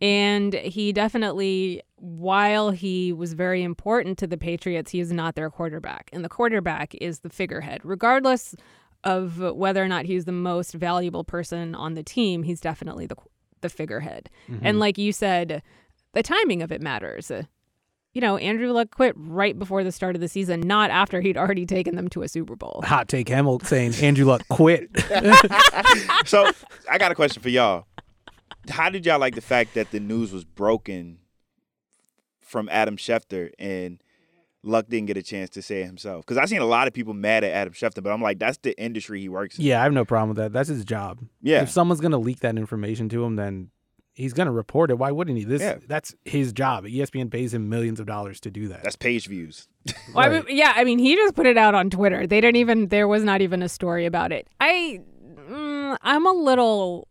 And 0.01 0.53
he 0.53 0.93
definitely, 0.93 1.81
while 1.97 2.71
he 2.71 3.11
was 3.11 3.33
very 3.33 3.63
important 3.63 4.17
to 4.19 4.27
the 4.27 4.37
Patriots, 4.37 4.91
he 4.91 5.01
is 5.01 5.11
not 5.11 5.35
their 5.35 5.49
quarterback. 5.49 6.09
And 6.13 6.23
the 6.23 6.29
quarterback 6.29 6.95
is 6.95 7.19
the 7.19 7.29
figurehead. 7.29 7.81
Regardless 7.83 8.55
of 9.03 9.39
whether 9.39 9.83
or 9.83 9.87
not 9.87 10.05
he's 10.05 10.25
the 10.25 10.31
most 10.31 10.73
valuable 10.73 11.23
person 11.23 11.75
on 11.75 11.95
the 11.95 12.03
team, 12.03 12.43
he's 12.43 12.61
definitely 12.61 13.07
the, 13.07 13.17
the 13.61 13.69
figurehead. 13.69 14.29
Mm-hmm. 14.49 14.65
And 14.65 14.79
like 14.79 14.97
you 14.97 15.11
said, 15.11 15.61
the 16.13 16.23
timing 16.23 16.61
of 16.61 16.71
it 16.71 16.81
matters. 16.81 17.29
You 18.13 18.21
know, 18.21 18.37
Andrew 18.37 18.71
Luck 18.71 18.89
quit 18.91 19.13
right 19.17 19.57
before 19.57 19.83
the 19.83 19.91
start 19.91 20.15
of 20.15 20.21
the 20.21 20.27
season, 20.27 20.61
not 20.61 20.89
after 20.89 21.21
he'd 21.21 21.37
already 21.37 21.65
taken 21.65 21.95
them 21.95 22.07
to 22.09 22.23
a 22.23 22.27
Super 22.27 22.55
Bowl. 22.55 22.81
Hot 22.83 23.07
take 23.07 23.27
Hemal 23.27 23.63
saying 23.63 23.93
Andrew 24.03 24.25
Luck 24.25 24.47
quit. 24.49 24.89
so 26.25 26.49
I 26.89 26.97
got 26.97 27.11
a 27.11 27.15
question 27.15 27.43
for 27.43 27.49
y'all. 27.49 27.85
How 28.69 28.89
did 28.89 29.05
y'all 29.05 29.19
like 29.19 29.35
the 29.35 29.41
fact 29.41 29.75
that 29.75 29.91
the 29.91 29.99
news 29.99 30.31
was 30.31 30.43
broken 30.43 31.19
from 32.41 32.67
Adam 32.69 32.97
Schefter 32.97 33.51
and 33.59 34.01
Luck 34.63 34.87
didn't 34.89 35.05
get 35.05 35.15
a 35.15 35.23
chance 35.23 35.51
to 35.51 35.61
say 35.61 35.81
it 35.81 35.85
himself? 35.85 36.25
Because 36.25 36.37
I've 36.37 36.49
seen 36.49 36.61
a 36.61 36.65
lot 36.65 36.87
of 36.87 36.93
people 36.93 37.13
mad 37.13 37.43
at 37.43 37.51
Adam 37.51 37.73
Schefter, 37.73 38.01
but 38.01 38.11
I'm 38.11 38.21
like, 38.23 38.39
that's 38.39 38.57
the 38.57 38.77
industry 38.81 39.21
he 39.21 39.29
works 39.29 39.59
in. 39.59 39.65
yeah, 39.65 39.79
I 39.79 39.83
have 39.83 39.93
no 39.93 40.03
problem 40.03 40.29
with 40.29 40.37
that. 40.37 40.51
That's 40.51 40.69
his 40.69 40.83
job. 40.83 41.19
Yeah. 41.41 41.61
If 41.61 41.69
someone's 41.69 42.01
gonna 42.01 42.17
leak 42.17 42.39
that 42.39 42.57
information 42.57 43.07
to 43.09 43.23
him, 43.23 43.35
then 43.35 43.69
he's 44.19 44.33
gonna 44.33 44.51
report 44.51 44.91
it. 44.91 44.97
Why 44.99 45.11
wouldn't 45.11 45.37
he? 45.37 45.43
This 45.45 45.61
Yeah. 45.61 45.77
that's 45.87 46.13
his 46.25 46.53
job. 46.53 46.85
ESPN 46.85 47.31
pays 47.31 47.53
him 47.53 47.69
millions 47.69 47.99
of 47.99 48.05
dollars 48.05 48.39
to 48.41 48.51
do 48.51 48.67
that. 48.67 48.83
That's 48.83 48.95
page 48.95 49.27
views. 49.27 49.67
Well, 50.13 50.25
I 50.25 50.29
mean, 50.29 50.43
yeah, 50.49 50.73
I 50.75 50.83
mean, 50.83 50.99
he 50.99 51.15
just 51.15 51.35
put 51.35 51.45
it 51.45 51.57
out 51.57 51.73
on 51.73 51.89
Twitter. 51.89 52.27
They 52.27 52.41
didn't 52.41 52.57
even. 52.57 52.89
There 52.89 53.07
was 53.07 53.23
not 53.23 53.41
even 53.41 53.63
a 53.63 53.69
story 53.69 54.05
about 54.05 54.31
it. 54.31 54.47
I, 54.59 54.99
mm, 55.49 55.97
I'm 56.01 56.25
a 56.27 56.31
little, 56.33 57.07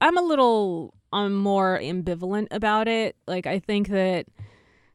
I'm 0.00 0.16
a 0.16 0.22
little, 0.22 0.94
um, 1.12 1.34
more 1.34 1.78
ambivalent 1.80 2.46
about 2.50 2.88
it. 2.88 3.14
Like, 3.26 3.46
I 3.46 3.58
think 3.58 3.88
that 3.88 4.26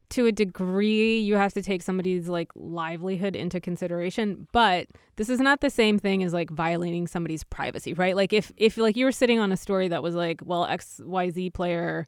to 0.10 0.26
a 0.26 0.32
degree, 0.32 1.20
you 1.20 1.36
have 1.36 1.54
to 1.54 1.62
take 1.62 1.82
somebody's 1.82 2.28
like 2.28 2.50
livelihood 2.56 3.36
into 3.36 3.60
consideration. 3.60 4.48
But 4.52 4.88
this 5.18 5.30
is 5.30 5.40
not 5.40 5.62
the 5.62 5.70
same 5.70 6.00
thing 6.00 6.24
as 6.24 6.34
like 6.34 6.50
violating 6.50 7.08
somebody's 7.08 7.44
privacy, 7.44 7.94
right? 7.94 8.16
Like, 8.16 8.34
if 8.34 8.52
if 8.58 8.78
like 8.78 8.96
you 8.96 9.06
were 9.06 9.12
sitting 9.12 9.40
on 9.40 9.52
a 9.52 9.58
story 9.58 9.88
that 9.90 10.02
was 10.04 10.16
like, 10.16 10.42
well, 10.44 10.66
X 10.66 11.02
Y 11.04 11.30
Z 11.30 11.50
player 11.52 12.08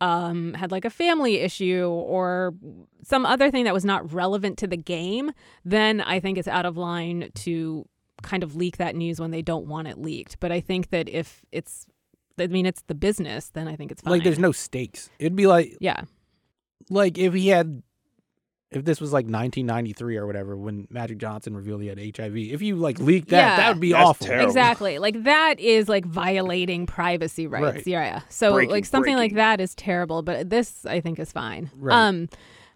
um, 0.00 0.54
had 0.54 0.70
like 0.72 0.84
a 0.84 0.90
family 0.90 1.36
issue 1.36 1.86
or 1.86 2.54
some 3.02 3.24
other 3.24 3.50
thing 3.50 3.64
that 3.64 3.74
was 3.74 3.84
not 3.84 4.12
relevant 4.12 4.58
to 4.58 4.66
the 4.66 4.76
game, 4.76 5.32
then 5.64 6.00
I 6.00 6.20
think 6.20 6.38
it's 6.38 6.48
out 6.48 6.66
of 6.66 6.76
line 6.76 7.30
to 7.36 7.86
kind 8.22 8.42
of 8.42 8.56
leak 8.56 8.78
that 8.78 8.96
news 8.96 9.20
when 9.20 9.30
they 9.30 9.42
don't 9.42 9.66
want 9.66 9.88
it 9.88 9.98
leaked. 9.98 10.40
But 10.40 10.52
I 10.52 10.60
think 10.60 10.90
that 10.90 11.08
if 11.08 11.44
it's, 11.52 11.86
I 12.38 12.46
mean, 12.48 12.66
it's 12.66 12.82
the 12.82 12.94
business, 12.94 13.50
then 13.50 13.68
I 13.68 13.76
think 13.76 13.90
it's 13.90 14.02
fine. 14.02 14.12
Like 14.12 14.24
there's 14.24 14.38
no 14.38 14.52
stakes. 14.52 15.08
It'd 15.18 15.36
be 15.36 15.46
like 15.46 15.76
yeah, 15.80 16.02
like 16.90 17.18
if 17.18 17.34
he 17.34 17.48
had 17.48 17.82
if 18.72 18.84
this 18.84 19.00
was 19.00 19.12
like 19.12 19.24
1993 19.26 20.16
or 20.16 20.26
whatever 20.26 20.56
when 20.56 20.88
Magic 20.90 21.18
Johnson 21.18 21.54
revealed 21.56 21.82
he 21.82 21.86
had 21.86 21.98
HIV. 21.98 22.36
If 22.36 22.62
you 22.62 22.74
like 22.76 22.98
leaked 22.98 23.28
that, 23.28 23.36
Yeah. 23.38 23.56
that 23.58 23.68
would 23.70 23.80
be 23.80 23.92
That's 23.92 24.04
awful. 24.08 24.26
terrible. 24.26 24.48
exactly. 24.48 24.98
Like 24.98 25.22
that 25.22 25.60
is 25.60 25.88
like 25.88 26.04
violating 26.04 26.84
privacy 26.84 27.46
rights. 27.46 27.76
Right. 27.76 27.86
Yeah, 27.86 28.04
yeah. 28.04 28.20
So 28.28 28.54
Breaking, 28.54 28.70
like 28.72 28.84
something 28.84 29.16
like 29.16 29.34
that 29.34 29.60
is 29.60 29.74
terrible, 29.76 30.22
but 30.22 30.50
this 30.50 30.84
I 30.84 31.00
think 31.00 31.18
is 31.20 31.30
fine. 31.32 31.70
Right. 31.76 31.94
Um, 31.96 32.28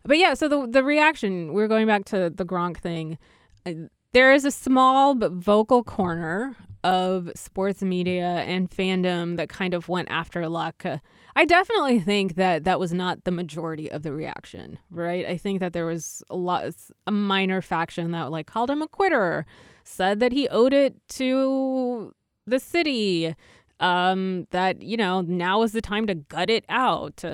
but 0.05 0.17
yeah. 0.17 0.35
So 0.35 0.47
the 0.49 0.67
the 0.69 0.85
reaction 0.85 1.53
we're 1.53 1.69
going 1.69 1.87
back 1.89 2.05
to 2.07 2.31
the 2.31 2.47
Gronk 2.47 2.79
thing. 2.79 3.19
uh, 3.67 3.73
There 4.13 4.33
is 4.33 4.45
a 4.45 4.51
small 4.53 5.15
but 5.17 5.33
vocal 5.33 5.83
corner 5.83 6.57
of 6.83 7.31
sports 7.35 7.83
media 7.83 8.43
and 8.47 8.71
fandom 8.71 9.37
that 9.37 9.49
kind 9.49 9.75
of 9.75 9.89
went 9.89 10.11
after 10.11 10.49
Luck. 10.49 10.85
Uh, 10.85 10.99
I 11.37 11.45
definitely 11.45 12.01
think 12.01 12.35
that 12.37 12.65
that 12.65 12.81
was 12.81 12.93
not 12.93 13.25
the 13.25 13.31
majority 13.31 13.91
of 13.91 14.03
the 14.03 14.13
reaction, 14.13 14.79
right? 14.91 15.27
I 15.27 15.37
think 15.37 15.61
that 15.61 15.73
there 15.73 15.87
was 15.87 16.23
a 16.31 16.37
lot, 16.37 16.65
a 17.07 17.13
minor 17.13 17.61
faction 17.63 18.11
that 18.13 18.31
like 18.31 18.47
called 18.47 18.71
him 18.71 18.83
a 18.83 18.89
quitter, 18.89 19.47
said 19.85 20.21
that 20.21 20.33
he 20.33 20.49
owed 20.49 20.73
it 20.73 20.97
to 21.11 22.15
the 22.47 22.59
city, 22.59 23.35
um, 23.79 24.47
that 24.51 24.83
you 24.83 24.97
know 24.97 25.21
now 25.21 25.63
is 25.63 25.73
the 25.73 25.81
time 25.81 26.07
to 26.07 26.15
gut 26.15 26.51
it 26.51 26.65
out. 26.69 27.25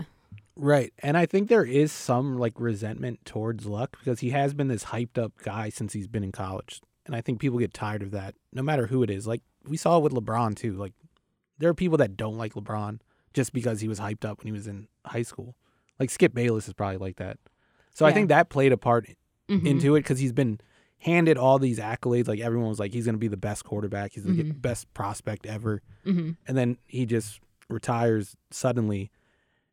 Right. 0.59 0.93
And 1.01 1.19
I 1.19 1.27
think 1.27 1.49
there 1.49 1.65
is 1.65 1.93
some 1.93 2.39
like 2.39 2.55
resentment 2.59 3.25
towards 3.27 3.67
Luck 3.67 3.99
because 3.99 4.21
he 4.21 4.31
has 4.31 4.55
been 4.55 4.69
this 4.69 4.85
hyped 4.85 5.19
up 5.19 5.33
guy 5.43 5.69
since 5.69 5.93
he's 5.93 6.09
been 6.09 6.25
in 6.25 6.33
college. 6.33 6.81
And 7.07 7.15
I 7.17 7.21
think 7.21 7.41
people 7.41 7.59
get 7.59 7.73
tired 7.73 8.03
of 8.03 8.11
that 8.11 8.35
no 8.53 8.63
matter 8.63 8.87
who 8.89 9.03
it 9.03 9.11
is. 9.11 9.27
Like 9.27 9.43
we 9.67 9.77
saw 9.77 9.97
it 9.97 10.03
with 10.03 10.13
LeBron 10.13 10.57
too. 10.57 10.73
Like 10.75 10.93
there 11.59 11.71
are 11.71 11.75
people 11.75 11.99
that 11.99 12.17
don't 12.17 12.37
like 12.37 12.55
LeBron 12.55 13.01
just 13.33 13.53
because 13.53 13.81
he 13.81 13.89
was 13.89 14.01
hyped 14.01 14.25
up 14.25 14.39
when 14.39 14.47
he 14.47 14.53
was 14.53 14.67
in 14.67 14.89
high 15.07 15.23
school. 15.23 15.55
Like 15.99 16.11
Skip 16.11 16.35
Bayless 16.35 16.67
is 16.69 16.75
probably 16.75 16.99
like 16.99 17.17
that. 17.17 17.39
So 17.95 18.05
I 18.05 18.13
think 18.13 18.29
that 18.29 18.51
played 18.51 18.73
a 18.73 18.77
part 18.77 19.07
Mhm. 19.49 19.65
into 19.67 19.95
it 19.97 20.01
because 20.01 20.19
he's 20.19 20.33
been 20.33 20.61
handed 20.99 21.39
all 21.39 21.59
these 21.59 21.79
accolades. 21.79 22.27
Like 22.29 22.41
everyone 22.41 22.69
was 22.69 22.79
like, 22.81 22.93
he's 22.93 23.05
going 23.05 23.15
to 23.15 23.19
be 23.19 23.29
the 23.29 23.37
best 23.37 23.65
quarterback. 23.65 24.13
He's 24.13 24.25
the 24.25 24.33
Mhm. 24.33 24.61
best 24.61 24.93
prospect 24.93 25.47
ever. 25.47 25.83
Mhm. 26.05 26.37
And 26.49 26.57
then 26.57 26.79
he 26.87 27.07
just 27.07 27.41
retires 27.71 28.37
suddenly. 28.51 29.11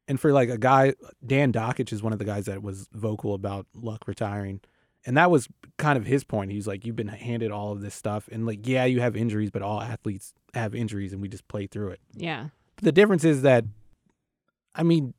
And 0.08 0.20
for 0.20 0.32
like 0.34 0.50
a 0.50 0.58
guy, 0.58 0.94
Dan 1.25 1.52
Dakich 1.54 1.92
is 1.94 2.04
one 2.04 2.13
of 2.13 2.20
the 2.20 2.25
guys 2.25 2.46
that 2.46 2.62
was 2.62 2.88
vocal 2.94 3.34
about 3.34 3.66
Luck 3.74 4.08
retiring. 4.08 4.62
And 5.05 5.17
that 5.17 5.29
was 5.29 5.48
kind 5.77 5.98
of 5.98 6.05
his 6.05 6.24
point. 6.24 6.51
He's 6.51 6.67
like, 6.67 6.86
you've 6.86 6.95
been 6.95 7.07
handed 7.07 7.51
all 7.51 7.72
of 7.72 7.81
this 7.81 7.93
stuff. 7.93 8.29
And 8.31 8.45
like, 8.45 8.65
yeah, 8.67 8.86
you 8.86 9.01
have 9.01 9.15
injuries, 9.15 9.51
but 9.51 9.62
all 9.62 9.81
athletes 9.81 10.33
have 10.53 10.74
injuries 10.74 11.12
and 11.12 11.22
we 11.22 11.27
just 11.27 11.48
play 11.48 11.67
through 11.67 11.89
it. 11.89 12.00
Yeah. 12.15 12.50
But 12.75 12.86
the 12.86 12.91
difference 12.91 13.24
is 13.24 13.41
that, 13.41 13.65
I 14.75 14.83
mean, 14.83 15.13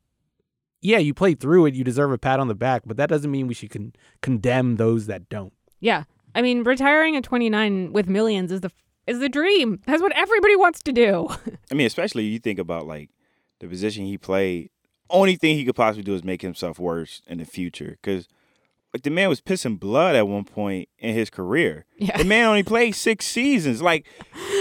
yeah, 0.81 0.99
you 0.99 1.15
play 1.15 1.35
through 1.35 1.67
it, 1.67 1.75
you 1.75 1.85
deserve 1.85 2.13
a 2.13 2.19
pat 2.19 2.41
on 2.41 2.49
the 2.49 2.55
back, 2.55 2.83
but 2.87 2.97
that 2.97 3.09
doesn't 3.09 3.31
mean 3.31 3.47
we 3.47 3.55
should 3.55 3.71
con- 3.71 3.95
condemn 4.23 4.77
those 4.77 5.07
that 5.07 5.29
don't. 5.29 5.53
Yeah. 5.81 6.05
I 6.35 6.43
mean, 6.43 6.65
retiring 6.65 7.17
at 7.17 7.25
29 7.25 7.93
with 7.93 8.09
millions 8.09 8.53
is 8.53 8.61
the 8.61 8.71
is 9.07 9.21
the 9.21 9.29
dream. 9.29 9.81
That's 9.87 10.03
what 10.03 10.13
everybody 10.17 10.57
wants 10.57 10.83
to 10.83 10.93
do. 10.93 11.29
I 11.71 11.75
mean, 11.75 11.87
especially 11.87 12.25
you 12.25 12.39
think 12.39 12.59
about 12.59 12.87
like 12.87 13.11
the 13.61 13.69
position 13.69 14.07
he 14.07 14.19
played. 14.19 14.71
Only 15.11 15.37
thing 15.37 15.57
he 15.57 15.65
could 15.65 15.77
possibly 15.77 16.03
do 16.03 16.15
is 16.15 16.25
make 16.25 16.43
himself 16.43 16.79
worse 16.79 17.21
in 17.27 17.39
the 17.39 17.45
future, 17.45 17.99
because 18.03 18.27
like 18.95 19.03
the 19.03 19.11
man 19.11 19.29
was 19.29 19.41
pissing 19.41 19.79
blood 19.79 20.15
at 20.15 20.29
one 20.29 20.45
point 20.45 20.89
in 20.99 21.15
his 21.15 21.29
career. 21.29 21.85
Yeah. 21.99 22.17
The 22.17 22.25
man 22.25 22.47
only 22.47 22.63
played 22.63 22.93
six 22.95 23.27
seasons. 23.27 23.83
Like, 23.83 24.07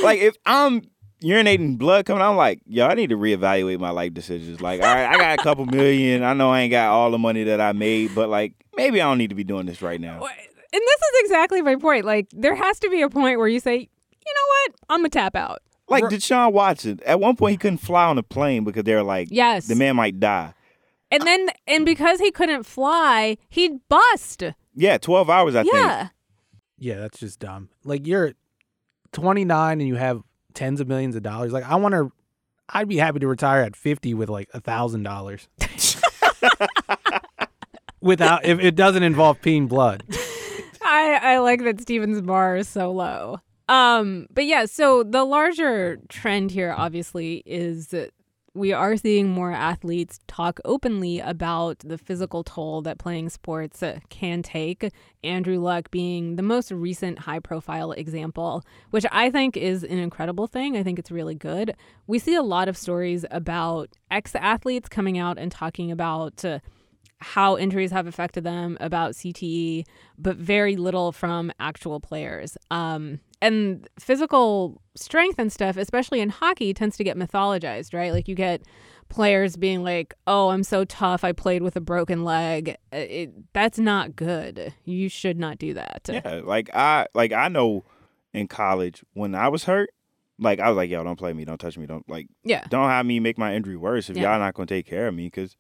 like 0.04 0.20
if 0.20 0.36
I'm 0.46 0.82
urinating 1.22 1.78
blood 1.78 2.06
coming, 2.06 2.24
I'm 2.24 2.36
like, 2.36 2.60
yo, 2.66 2.88
I 2.88 2.96
need 2.96 3.12
to 3.12 3.16
reevaluate 3.18 3.80
my 3.80 3.92
life 3.92 4.14
decisions. 4.14 4.60
Like, 4.60 4.82
all 4.82 4.88
right, 4.94 5.06
I 5.06 5.18
got 5.18 5.40
a 5.40 5.44
couple 5.44 5.66
million. 5.68 6.24
I 6.24 6.34
know 6.34 6.52
I 6.52 6.62
ain't 6.62 6.72
got 6.72 6.90
all 6.90 7.12
the 7.12 7.18
money 7.20 7.44
that 7.44 7.62
I 7.62 7.74
made, 7.74 8.16
but 8.16 8.28
like 8.28 8.54
maybe 8.76 9.00
I 9.02 9.06
don't 9.06 9.20
need 9.20 9.30
to 9.30 9.36
be 9.36 9.44
doing 9.44 9.68
this 9.68 9.82
right 9.84 10.02
now. 10.02 10.16
And 10.24 10.82
this 10.82 11.00
is 11.02 11.26
exactly 11.26 11.62
my 11.62 11.76
point. 11.76 12.04
Like, 12.04 12.28
there 12.32 12.56
has 12.56 12.80
to 12.80 12.90
be 12.90 13.04
a 13.04 13.10
point 13.10 13.38
where 13.38 13.48
you 13.48 13.60
say, 13.60 13.76
you 13.76 14.34
know 14.34 14.48
what? 14.50 14.76
I'm 14.90 15.02
going 15.02 15.12
to 15.12 15.20
tap 15.20 15.36
out. 15.36 15.62
Like 15.88 16.06
Right. 16.06 16.14
Deshaun 16.14 16.52
Watson, 16.54 17.00
at 17.06 17.20
one 17.20 17.36
point 17.36 17.52
he 17.52 17.58
couldn't 17.58 17.78
fly 17.78 18.06
on 18.06 18.18
a 18.18 18.24
plane 18.24 18.64
because 18.64 18.84
they 18.84 18.96
were 18.96 19.04
like, 19.04 19.28
Yes. 19.30 19.68
the 19.68 19.76
man 19.76 19.96
might 19.96 20.20
die. 20.20 20.56
And 21.14 21.24
then, 21.28 21.50
and 21.68 21.86
because 21.86 22.20
he 22.20 22.32
couldn't 22.32 22.64
fly, 22.64 23.38
he'd 23.50 23.80
bust. 23.90 24.44
Yeah, 24.74 24.98
twelve 24.98 25.30
hours. 25.30 25.56
I 25.56 25.64
think. 25.64 25.76
yeah. 25.76 26.10
Yeah, 26.78 27.00
that's 27.00 27.20
just 27.20 27.40
dumb. 27.40 27.70
Like 27.86 28.06
you're 28.06 28.34
29 29.14 29.80
and 29.80 29.88
you 29.88 29.96
have 29.96 30.22
tens 30.54 30.82
of 30.82 30.88
millions 30.88 31.16
of 31.16 31.24
dollars. 31.24 31.54
Like 31.54 31.64
I 31.64 31.76
want 31.76 31.94
to, 31.94 32.12
I'd 32.68 32.90
be 32.90 32.98
happy 32.98 33.20
to 33.20 33.28
retire 33.28 33.62
at 33.62 33.76
50 33.78 34.14
with 34.16 34.30
like 34.30 34.50
a 34.54 34.60
thousand 34.60 35.04
dollars. 35.04 35.48
Without 38.02 38.44
if 38.44 38.60
it 38.60 38.76
doesn't 38.76 39.04
involve 39.04 39.40
peeing 39.42 39.70
blood. 39.70 40.04
I, 40.82 41.20
I 41.22 41.38
like 41.38 41.64
that 41.64 41.80
Steven's 41.80 42.22
bar 42.22 42.58
is 42.58 42.68
so 42.68 42.92
low. 42.92 43.40
Um, 43.70 44.28
but 44.34 44.46
yeah, 44.46 44.66
so 44.66 45.04
the 45.04 45.24
larger 45.24 45.98
trend 46.10 46.52
here 46.52 46.74
obviously 46.76 47.44
is 47.46 47.88
that 47.88 48.12
we 48.56 48.72
are 48.72 48.96
seeing 48.96 49.30
more 49.30 49.52
athletes 49.52 50.20
talk 50.28 50.60
openly 50.64 51.20
about 51.20 51.80
the 51.80 51.98
physical 51.98 52.44
toll 52.44 52.82
that 52.84 53.00
playing 53.00 53.30
sports 53.30 53.82
uh, 53.82 54.00
can 54.10 54.44
take. 54.44 54.92
Andrew 55.24 55.58
Luck 55.60 55.90
being 55.90 56.36
the 56.36 56.44
most 56.44 56.72
recent 56.72 57.20
high 57.20 57.40
profile 57.40 57.92
example, 57.94 58.64
which 58.92 59.06
I 59.12 59.32
think 59.32 59.58
is 59.58 59.84
an 59.84 59.98
incredible 59.98 60.46
thing. 60.46 60.78
I 60.78 60.84
think 60.84 61.00
it's 61.00 61.12
really 61.12 61.36
good. 61.36 61.76
We 62.06 62.20
see 62.20 62.36
a 62.36 62.44
lot 62.44 62.68
of 62.68 62.78
stories 62.78 63.26
about 63.32 63.90
ex 64.12 64.36
athletes 64.36 64.88
coming 64.88 65.18
out 65.18 65.38
and 65.38 65.52
talking 65.52 65.92
about. 65.92 66.46
Uh, 66.46 66.60
how 67.20 67.58
injuries 67.58 67.92
have 67.92 68.06
affected 68.06 68.44
them, 68.44 68.78
about 68.82 69.14
CTE, 69.14 69.86
but 70.18 70.36
very 70.36 70.76
little 70.76 71.14
from 71.14 71.54
actual 71.58 72.02
players. 72.02 72.58
Um, 72.70 73.22
and 73.44 73.88
physical 74.00 74.82
strength 74.96 75.38
and 75.40 75.52
stuff, 75.52 75.78
especially 75.78 76.20
in 76.22 76.30
hockey, 76.30 76.74
tends 76.74 76.98
to 76.98 77.04
get 77.04 77.18
mythologized, 77.18 77.94
right? 77.94 78.12
Like 78.12 78.28
you 78.28 78.36
get 78.36 78.62
players 79.10 79.56
being 79.58 79.84
like, 79.84 80.14
"Oh, 80.26 80.50
I'm 80.50 80.64
so 80.64 80.86
tough. 80.86 81.24
I 81.24 81.32
played 81.34 81.62
with 81.62 81.76
a 81.76 81.82
broken 81.82 82.24
leg." 82.24 82.78
Uh, 82.92 82.98
It, 82.98 83.54
that's 83.54 83.78
not 83.78 84.16
good. 84.16 84.74
You 84.86 85.10
should 85.10 85.38
not 85.38 85.58
do 85.60 85.74
that. 85.76 86.02
Yeah, 86.10 86.42
like 86.44 86.70
I 86.74 87.08
like 87.14 87.32
I 87.34 87.48
know 87.50 87.84
in 88.34 88.48
college 88.48 89.04
when 89.14 89.36
I 89.36 89.50
was 89.50 89.66
hurt, 89.66 89.90
like 90.40 90.60
I 90.60 90.70
was 90.70 90.78
like, 90.78 90.90
yo, 90.90 91.04
don't 91.04 91.20
play 91.20 91.34
me, 91.34 91.46
don't 91.46 91.60
touch 91.60 91.78
me, 91.78 91.86
don't 91.86 92.08
like 92.10 92.28
Yeah. 92.44 92.66
don't 92.70 92.90
have 92.90 93.06
me 93.06 93.20
make 93.20 93.38
my 93.38 93.54
injury 93.54 93.78
worse 93.78 94.10
if 94.10 94.18
Yeah. 94.18 94.32
y'all 94.32 94.40
not 94.40 94.54
gonna 94.56 94.66
take 94.68 94.88
care 94.88 95.08
of 95.08 95.14
me. 95.14 95.26
Because 95.28 95.56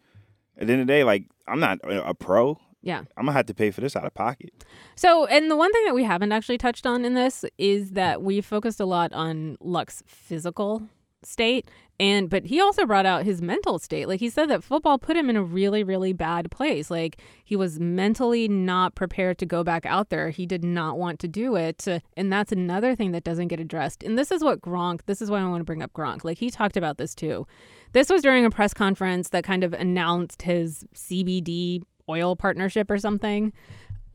at 0.57 0.67
the 0.67 0.73
end 0.73 0.81
of 0.81 0.87
the 0.87 0.93
day, 0.93 1.03
like 1.03 1.25
I'm 1.47 1.59
not 1.59 1.79
a 1.83 2.09
a 2.09 2.13
pro. 2.15 2.57
Yeah. 2.83 2.99
I'm 3.17 3.25
gonna 3.25 3.31
have 3.31 3.45
to 3.47 3.53
pay 3.53 3.71
for 3.71 3.81
this 3.81 3.95
out 3.95 4.05
of 4.05 4.13
pocket. 4.13 4.51
So, 4.95 5.25
and 5.25 5.49
the 5.49 5.55
one 5.55 5.71
thing 5.71 5.85
that 5.85 5.95
we 5.95 6.03
haven't 6.03 6.33
actually 6.33 6.57
touched 6.57 6.85
on 6.85 7.05
in 7.05 7.13
this 7.13 7.45
is 7.57 7.91
that 7.91 8.21
we 8.21 8.41
focused 8.41 8.79
a 8.79 8.85
lot 8.85 9.13
on 9.13 9.57
Luck's 9.61 10.03
physical 10.05 10.83
state 11.25 11.69
and 11.99 12.29
but 12.29 12.45
he 12.45 12.59
also 12.59 12.85
brought 12.85 13.05
out 13.05 13.23
his 13.23 13.41
mental 13.41 13.77
state. 13.79 14.07
Like 14.07 14.19
he 14.19 14.29
said 14.29 14.49
that 14.49 14.63
football 14.63 14.97
put 14.97 15.15
him 15.15 15.29
in 15.29 15.37
a 15.37 15.43
really 15.43 15.83
really 15.83 16.11
bad 16.11 16.49
place. 16.51 16.89
Like 16.89 17.21
he 17.43 17.55
was 17.55 17.79
mentally 17.79 18.47
not 18.47 18.95
prepared 18.95 19.37
to 19.37 19.45
go 19.45 19.63
back 19.63 19.85
out 19.85 20.09
there. 20.09 20.29
He 20.29 20.45
did 20.45 20.63
not 20.63 20.97
want 20.97 21.19
to 21.19 21.27
do 21.27 21.55
it. 21.55 21.87
And 22.17 22.33
that's 22.33 22.51
another 22.51 22.95
thing 22.95 23.11
that 23.11 23.23
doesn't 23.23 23.47
get 23.47 23.59
addressed. 23.59 24.03
And 24.03 24.17
this 24.17 24.31
is 24.31 24.43
what 24.43 24.61
Gronk 24.61 25.01
this 25.05 25.21
is 25.21 25.29
why 25.29 25.39
I 25.39 25.47
want 25.47 25.61
to 25.61 25.65
bring 25.65 25.83
up 25.83 25.93
Gronk. 25.93 26.23
Like 26.23 26.39
he 26.39 26.49
talked 26.49 26.77
about 26.77 26.97
this 26.97 27.13
too. 27.13 27.45
This 27.93 28.09
was 28.09 28.23
during 28.23 28.43
a 28.43 28.49
press 28.49 28.73
conference 28.73 29.29
that 29.29 29.43
kind 29.43 29.63
of 29.63 29.73
announced 29.73 30.41
his 30.41 30.83
CBD 30.95 31.83
oil 32.09 32.35
partnership 32.35 32.89
or 32.91 32.97
something 32.97 33.51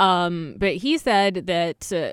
um, 0.01 0.55
but 0.59 0.77
he 0.77 0.97
said 0.99 1.47
that 1.47 1.93
uh, 1.93 2.13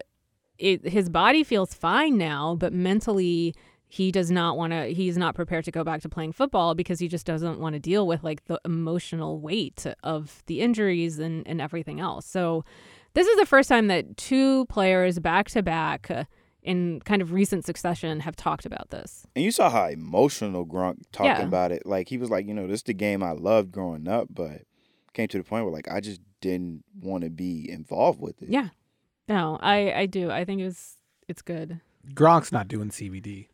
it, 0.58 0.88
his 0.88 1.10
body 1.10 1.44
feels 1.44 1.74
fine 1.74 2.18
now, 2.18 2.56
but 2.56 2.74
mentally 2.74 3.54
he 3.88 4.12
does 4.12 4.32
not 4.32 4.58
want 4.58 4.74
to. 4.74 4.86
He's 4.92 5.18
not 5.18 5.36
prepared 5.36 5.66
to 5.66 5.72
go 5.72 5.84
back 5.84 6.02
to 6.02 6.10
playing 6.10 6.32
football 6.32 6.74
because 6.74 7.00
he 7.00 7.08
just 7.08 7.26
doesn't 7.26 7.60
want 7.60 7.74
to 7.74 7.80
deal 7.80 8.08
with 8.08 8.24
like 8.24 8.46
the 8.46 8.60
emotional 8.66 9.40
weight 9.40 9.86
of 10.04 10.42
the 10.48 10.62
injuries 10.62 11.20
and 11.20 11.48
and 11.48 11.62
everything 11.62 12.00
else. 12.00 12.26
So 12.26 12.66
this 13.14 13.28
is 13.28 13.38
the 13.38 13.46
first 13.46 13.70
time 13.70 13.88
that 13.88 14.18
two 14.18 14.66
players 14.66 15.20
back 15.20 15.50
to 15.50 15.62
back 15.62 16.10
uh, 16.10 16.24
in 16.64 17.02
kind 17.02 17.22
of 17.22 17.32
recent 17.34 17.66
succession 17.66 18.22
have 18.22 18.36
talked 18.36 18.66
about 18.66 18.90
this. 18.90 19.28
And 19.36 19.46
you 19.46 19.52
saw 19.52 19.70
how 19.70 19.86
emotional 19.90 20.66
Gronk 20.66 20.96
talking 21.12 21.28
Yeah. 21.28 21.44
about 21.44 21.72
it. 21.72 21.86
Like 21.86 22.10
he 22.10 22.18
was 22.18 22.32
like, 22.32 22.48
you 22.48 22.54
know, 22.56 22.66
this 22.66 22.80
is 22.80 22.84
the 22.84 22.94
game 22.96 23.22
I 23.22 23.34
loved 23.34 23.72
growing 23.72 24.08
up, 24.08 24.30
but 24.32 24.64
came 25.16 25.28
to 25.30 25.38
the 25.40 25.44
point 25.44 25.66
where 25.66 25.74
like 25.74 25.88
I 25.90 26.00
just 26.00 26.22
didn't 26.42 26.84
want 27.02 27.24
to 27.24 27.30
be 27.32 27.68
involved 27.70 28.22
with 28.22 28.42
it. 28.44 28.50
Yeah. 28.50 28.70
No, 29.28 29.58
I 29.62 29.92
I 29.94 30.06
do. 30.06 30.30
I 30.30 30.46
think 30.46 30.62
it's 30.62 30.98
it's 31.28 31.42
good. 31.42 31.80
Gronk's 32.14 32.52
not 32.52 32.68
doing 32.68 32.90
CBD. 32.90 33.48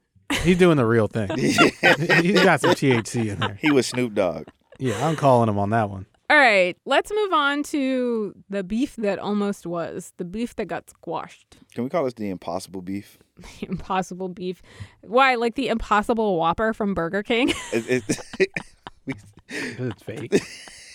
He's 0.44 0.58
doing 0.58 0.75
the 0.77 0.86
real 0.86 1.08
thing. 1.08 1.30
He's 1.38 2.44
got 2.44 2.60
some 2.62 2.72
THC 2.72 3.30
in 3.32 3.39
there. 3.39 3.58
he 3.62 3.72
was 3.72 3.86
Snoop 3.88 4.13
Dogg. 4.13 4.48
Yeah, 4.80 5.08
I'm 5.08 5.15
calling 5.15 5.48
him 5.48 5.58
on 5.60 5.70
that 5.72 5.89
one. 5.89 6.06
All 6.30 6.38
right, 6.38 6.77
let's 6.86 7.12
move 7.12 7.34
on 7.34 7.62
to 7.63 8.34
the 8.50 8.63
beef 8.63 8.96
that 8.96 9.20
almost 9.20 9.65
was 9.68 10.13
the 10.18 10.24
beef 10.24 10.56
that 10.56 10.65
got 10.65 10.89
squashed. 10.89 11.58
Can 11.74 11.84
we 11.84 11.89
call 11.89 12.06
this 12.06 12.13
the 12.13 12.30
impossible 12.30 12.82
beef? 12.82 13.18
The 13.60 13.68
impossible 13.70 14.30
beef. 14.30 14.62
Why? 15.01 15.36
Like 15.36 15.56
the 15.56 15.68
impossible 15.68 16.38
Whopper 16.38 16.74
from 16.74 16.94
Burger 16.94 17.24
King? 17.24 17.50
It, 17.74 18.03
it, 18.39 18.50
we- 19.06 19.13
it's 19.50 20.03
fake. 20.03 20.41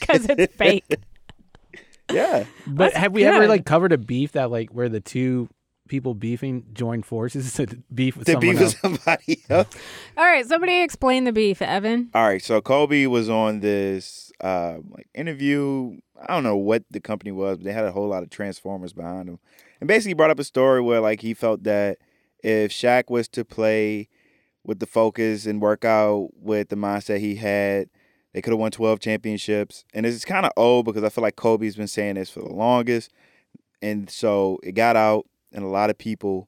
Because 0.06 0.26
it's 0.28 0.54
fake. 0.54 0.84
yeah. 2.12 2.44
But 2.66 2.76
That's 2.92 2.96
have 2.96 3.12
we 3.12 3.24
ever 3.24 3.46
like 3.48 3.64
covered 3.64 3.92
a 3.92 3.98
beef 3.98 4.32
that 4.32 4.50
like 4.50 4.70
where 4.70 4.88
the 4.88 5.00
two 5.00 5.48
people 5.88 6.14
beefing 6.14 6.64
joined 6.72 7.06
forces 7.06 7.52
to 7.54 7.66
beef 7.94 8.16
with 8.16 8.26
To 8.26 8.32
someone 8.32 8.50
beef 8.56 8.60
else? 8.60 8.82
with 8.82 9.00
somebody 9.04 9.38
else. 9.50 9.68
All 10.16 10.24
right, 10.24 10.44
somebody 10.46 10.82
explain 10.82 11.24
the 11.24 11.32
beef, 11.32 11.62
Evan. 11.62 12.10
All 12.14 12.24
right, 12.26 12.42
so 12.42 12.60
Kobe 12.60 13.06
was 13.06 13.28
on 13.28 13.60
this 13.60 14.32
uh, 14.40 14.78
like 14.90 15.08
interview. 15.14 15.98
I 16.20 16.32
don't 16.34 16.42
know 16.44 16.56
what 16.56 16.84
the 16.90 17.00
company 17.00 17.30
was, 17.30 17.58
but 17.58 17.64
they 17.64 17.72
had 17.72 17.84
a 17.84 17.92
whole 17.92 18.08
lot 18.08 18.22
of 18.22 18.30
Transformers 18.30 18.92
behind 18.92 19.28
them, 19.28 19.38
and 19.80 19.86
basically 19.88 20.14
brought 20.14 20.30
up 20.30 20.38
a 20.38 20.44
story 20.44 20.80
where 20.80 21.00
like 21.00 21.20
he 21.20 21.34
felt 21.34 21.62
that 21.64 21.98
if 22.42 22.72
Shaq 22.72 23.04
was 23.10 23.28
to 23.28 23.44
play 23.44 24.08
with 24.64 24.80
the 24.80 24.86
focus 24.86 25.46
and 25.46 25.60
work 25.62 25.84
out 25.84 26.30
with 26.34 26.68
the 26.70 26.76
mindset 26.76 27.20
he 27.20 27.36
had, 27.36 27.88
they 28.36 28.42
could 28.42 28.50
have 28.50 28.60
won 28.60 28.70
twelve 28.70 29.00
championships. 29.00 29.86
And 29.94 30.04
it's 30.04 30.26
kind 30.26 30.44
of 30.44 30.52
old 30.58 30.84
because 30.84 31.02
I 31.02 31.08
feel 31.08 31.22
like 31.22 31.36
Kobe's 31.36 31.74
been 31.74 31.88
saying 31.88 32.16
this 32.16 32.28
for 32.28 32.40
the 32.40 32.52
longest, 32.52 33.10
and 33.80 34.10
so 34.10 34.60
it 34.62 34.72
got 34.72 34.94
out, 34.94 35.26
and 35.54 35.64
a 35.64 35.68
lot 35.68 35.88
of 35.88 35.96
people 35.96 36.46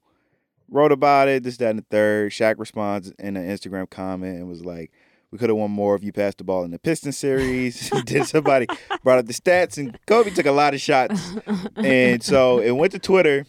wrote 0.68 0.92
about 0.92 1.28
it. 1.28 1.44
This, 1.44 1.56
that, 1.56 1.70
and 1.70 1.78
the 1.78 1.86
third. 1.90 2.32
Shaq 2.32 2.56
responds 2.58 3.10
in 3.18 3.38
an 3.38 3.48
Instagram 3.48 3.88
comment 3.88 4.36
and 4.36 4.46
was 4.46 4.66
like 4.66 4.92
we 5.30 5.38
could 5.38 5.48
have 5.48 5.56
won 5.56 5.70
more 5.70 5.94
if 5.94 6.04
you 6.04 6.12
passed 6.12 6.36
the 6.36 6.44
ball 6.44 6.62
in 6.62 6.72
the 6.72 6.78
Piston 6.78 7.10
series. 7.10 7.90
then 8.06 8.26
somebody 8.26 8.66
brought 9.02 9.20
up 9.20 9.24
the 9.24 9.32
stats, 9.32 9.78
and 9.78 9.98
Kobe 10.06 10.28
took 10.28 10.44
a 10.44 10.52
lot 10.52 10.74
of 10.74 10.82
shots. 10.82 11.32
And 11.76 12.22
so 12.22 12.58
it 12.58 12.72
went 12.72 12.92
to 12.92 12.98
Twitter, 12.98 13.46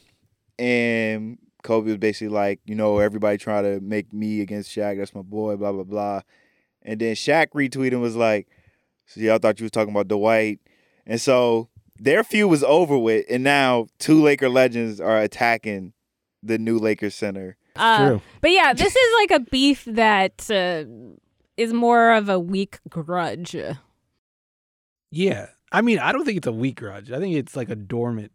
and 0.58 1.39
Kobe 1.63 1.88
was 1.88 1.98
basically 1.98 2.34
like, 2.34 2.62
you 2.63 2.75
know, 2.75 3.00
everybody 3.00 3.38
trying 3.38 3.65
to 3.65 3.81
make 3.81 4.13
me 4.13 4.39
against 4.39 4.74
Shaq. 4.74 4.98
That's 4.98 5.13
my 5.13 5.24
boy, 5.24 5.58
blah, 5.58 5.74
blah, 5.74 5.84
blah. 5.84 6.22
And 6.82 7.00
then 7.00 7.16
Shaq 7.16 7.50
retweeted 7.50 7.94
and 7.94 8.02
was 8.02 8.16
like, 8.16 8.48
so 9.06 9.22
y'all 9.22 9.40
thought 9.40 9.60
you 9.60 9.66
was 9.66 9.72
talking 9.72 9.94
about 9.94 10.08
Dwight. 10.08 10.60
And 11.06 11.20
so 11.20 11.70
their 12.00 12.24
feud 12.24 12.50
was 12.50 12.64
over 12.64 12.98
with, 12.98 13.26
and 13.30 13.44
now 13.44 13.88
two 13.98 14.22
Laker 14.22 14.50
legends 14.50 15.02
are 15.02 15.20
attacking 15.20 15.94
the 16.42 16.58
new 16.58 16.78
Lakers 16.78 17.16
center. 17.16 17.58
Uh, 17.76 17.98
True. 17.98 18.22
But 18.42 18.52
yeah, 18.52 18.74
this 18.74 18.96
is 18.96 19.14
like 19.20 19.32
a 19.32 19.44
beef 19.50 19.86
that 19.86 20.50
uh, 20.50 20.86
is 21.58 21.74
more 21.74 22.14
of 22.14 22.30
a 22.30 22.40
weak 22.40 22.80
grudge. 22.88 23.56
Yeah. 25.12 25.48
I 25.72 25.82
mean, 25.82 26.00
I 26.00 26.12
don't 26.12 26.26
think 26.26 26.38
it's 26.38 26.48
a 26.48 26.52
weak 26.52 26.78
grudge. 26.78 27.12
I 27.12 27.20
think 27.20 27.36
it's 27.36 27.56
like 27.56 27.70
a 27.70 27.76
dormant 27.76 28.32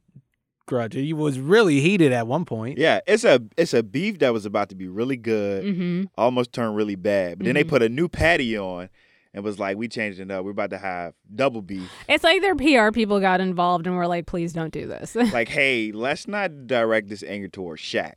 grudge. 0.66 0.94
He 0.94 1.12
was 1.12 1.38
really 1.38 1.80
heated 1.80 2.12
at 2.12 2.26
one 2.26 2.44
point. 2.44 2.78
Yeah, 2.78 3.00
it's 3.06 3.24
a 3.24 3.40
it's 3.56 3.74
a 3.74 3.82
beef 3.82 4.18
that 4.20 4.32
was 4.32 4.46
about 4.46 4.68
to 4.70 4.74
be 4.74 4.88
really 4.88 5.16
good. 5.16 5.64
hmm 5.76 6.02
almost 6.16 6.52
turned 6.52 6.76
really 6.76 6.96
bad. 6.96 7.38
But 7.38 7.44
then 7.46 7.54
they 7.54 7.64
Mhm. 7.64 7.68
put 7.68 7.82
a 7.82 7.88
new 7.88 8.08
patty 8.08 8.56
on 8.58 8.88
and 9.32 9.42
was 9.44 9.58
like, 9.58 9.76
we 9.76 9.88
changed 9.88 10.20
it 10.20 10.30
up. 10.30 10.44
We're 10.44 10.52
about 10.52 10.70
to 10.70 10.78
have 10.78 11.14
double 11.34 11.60
beef. 11.62 11.90
It's 12.08 12.22
like 12.24 12.40
their 12.40 12.54
PR 12.54 12.92
people 12.92 13.18
got 13.20 13.40
involved 13.40 13.86
and 13.86 13.96
were 13.96 14.06
like, 14.06 14.26
please 14.26 14.52
don't 14.52 14.72
do 14.72 14.86
this. 14.86 15.14
like, 15.32 15.48
hey, 15.48 15.90
let's 15.92 16.28
not 16.28 16.66
direct 16.66 17.08
this 17.08 17.22
anger 17.24 17.48
towards 17.48 17.82
Shaq. 17.82 18.14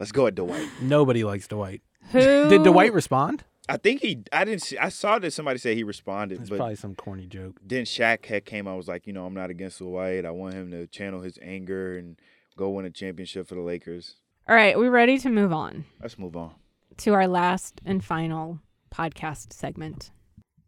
Let's 0.00 0.12
go 0.12 0.26
at 0.26 0.34
Dwight. 0.34 0.68
Nobody 0.82 1.24
likes 1.24 1.46
Dwight. 1.48 1.82
Who 2.12 2.20
Did 2.48 2.62
Dwight 2.64 2.92
respond? 2.92 3.44
I 3.68 3.76
think 3.76 4.00
he 4.00 4.22
I 4.32 4.44
didn't 4.44 4.62
see 4.62 4.78
I 4.78 4.88
saw 4.88 5.18
that 5.18 5.30
somebody 5.32 5.58
say 5.58 5.74
he 5.74 5.82
responded, 5.84 6.40
It's 6.40 6.50
but 6.50 6.56
probably 6.56 6.76
some 6.76 6.94
corny 6.94 7.26
joke. 7.26 7.60
then 7.64 7.84
Shaq 7.84 8.24
had 8.26 8.44
came 8.44 8.66
I 8.66 8.74
was 8.74 8.88
like, 8.88 9.06
you 9.06 9.12
know, 9.12 9.26
I'm 9.26 9.34
not 9.34 9.50
against 9.50 9.78
Dwight. 9.78 10.24
I 10.24 10.30
want 10.30 10.54
him 10.54 10.70
to 10.70 10.86
channel 10.86 11.20
his 11.20 11.38
anger 11.42 11.96
and 11.98 12.18
go 12.56 12.70
win 12.70 12.86
a 12.86 12.90
championship 12.90 13.46
for 13.48 13.54
the 13.54 13.60
Lakers. 13.60 14.16
All 14.48 14.54
right, 14.56 14.78
we 14.78 14.88
ready 14.88 15.18
to 15.18 15.28
move 15.28 15.52
on 15.52 15.84
Let's 16.00 16.18
move 16.18 16.36
on. 16.36 16.54
to 16.98 17.12
our 17.12 17.28
last 17.28 17.80
and 17.84 18.02
final 18.04 18.60
podcast 18.90 19.52
segment. 19.52 20.10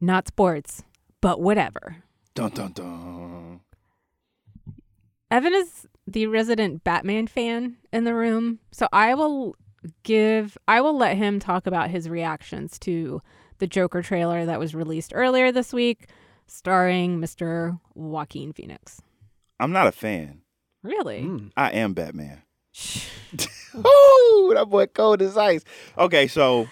Not 0.00 0.28
sports, 0.28 0.82
but 1.20 1.40
whatever. 1.40 1.96
Dun 2.34 2.50
dun 2.50 2.72
dun. 2.72 3.60
Evan 5.30 5.54
is 5.54 5.86
the 6.06 6.26
resident 6.26 6.82
Batman 6.84 7.26
fan 7.26 7.76
in 7.92 8.04
the 8.04 8.14
room, 8.14 8.58
so 8.72 8.88
I 8.92 9.14
will 9.14 9.54
give 10.02 10.56
I 10.68 10.80
will 10.80 10.96
let 10.96 11.16
him 11.16 11.40
talk 11.40 11.66
about 11.66 11.90
his 11.90 12.08
reactions 12.08 12.78
to 12.80 13.22
the 13.58 13.66
Joker 13.66 14.02
trailer 14.02 14.46
that 14.46 14.58
was 14.58 14.74
released 14.74 15.12
earlier 15.14 15.52
this 15.52 15.72
week 15.72 16.08
starring 16.46 17.20
Mr. 17.20 17.78
Joaquin 17.94 18.52
Phoenix. 18.52 19.00
I'm 19.58 19.72
not 19.72 19.86
a 19.86 19.92
fan. 19.92 20.40
Really? 20.82 21.22
Mm. 21.22 21.52
I 21.56 21.70
am 21.70 21.94
Batman. 21.94 22.42
Ooh, 23.76 24.52
that 24.54 24.66
boy 24.68 24.86
cold 24.86 25.22
as 25.22 25.36
ice. 25.36 25.62
Okay, 25.98 26.26
so 26.26 26.68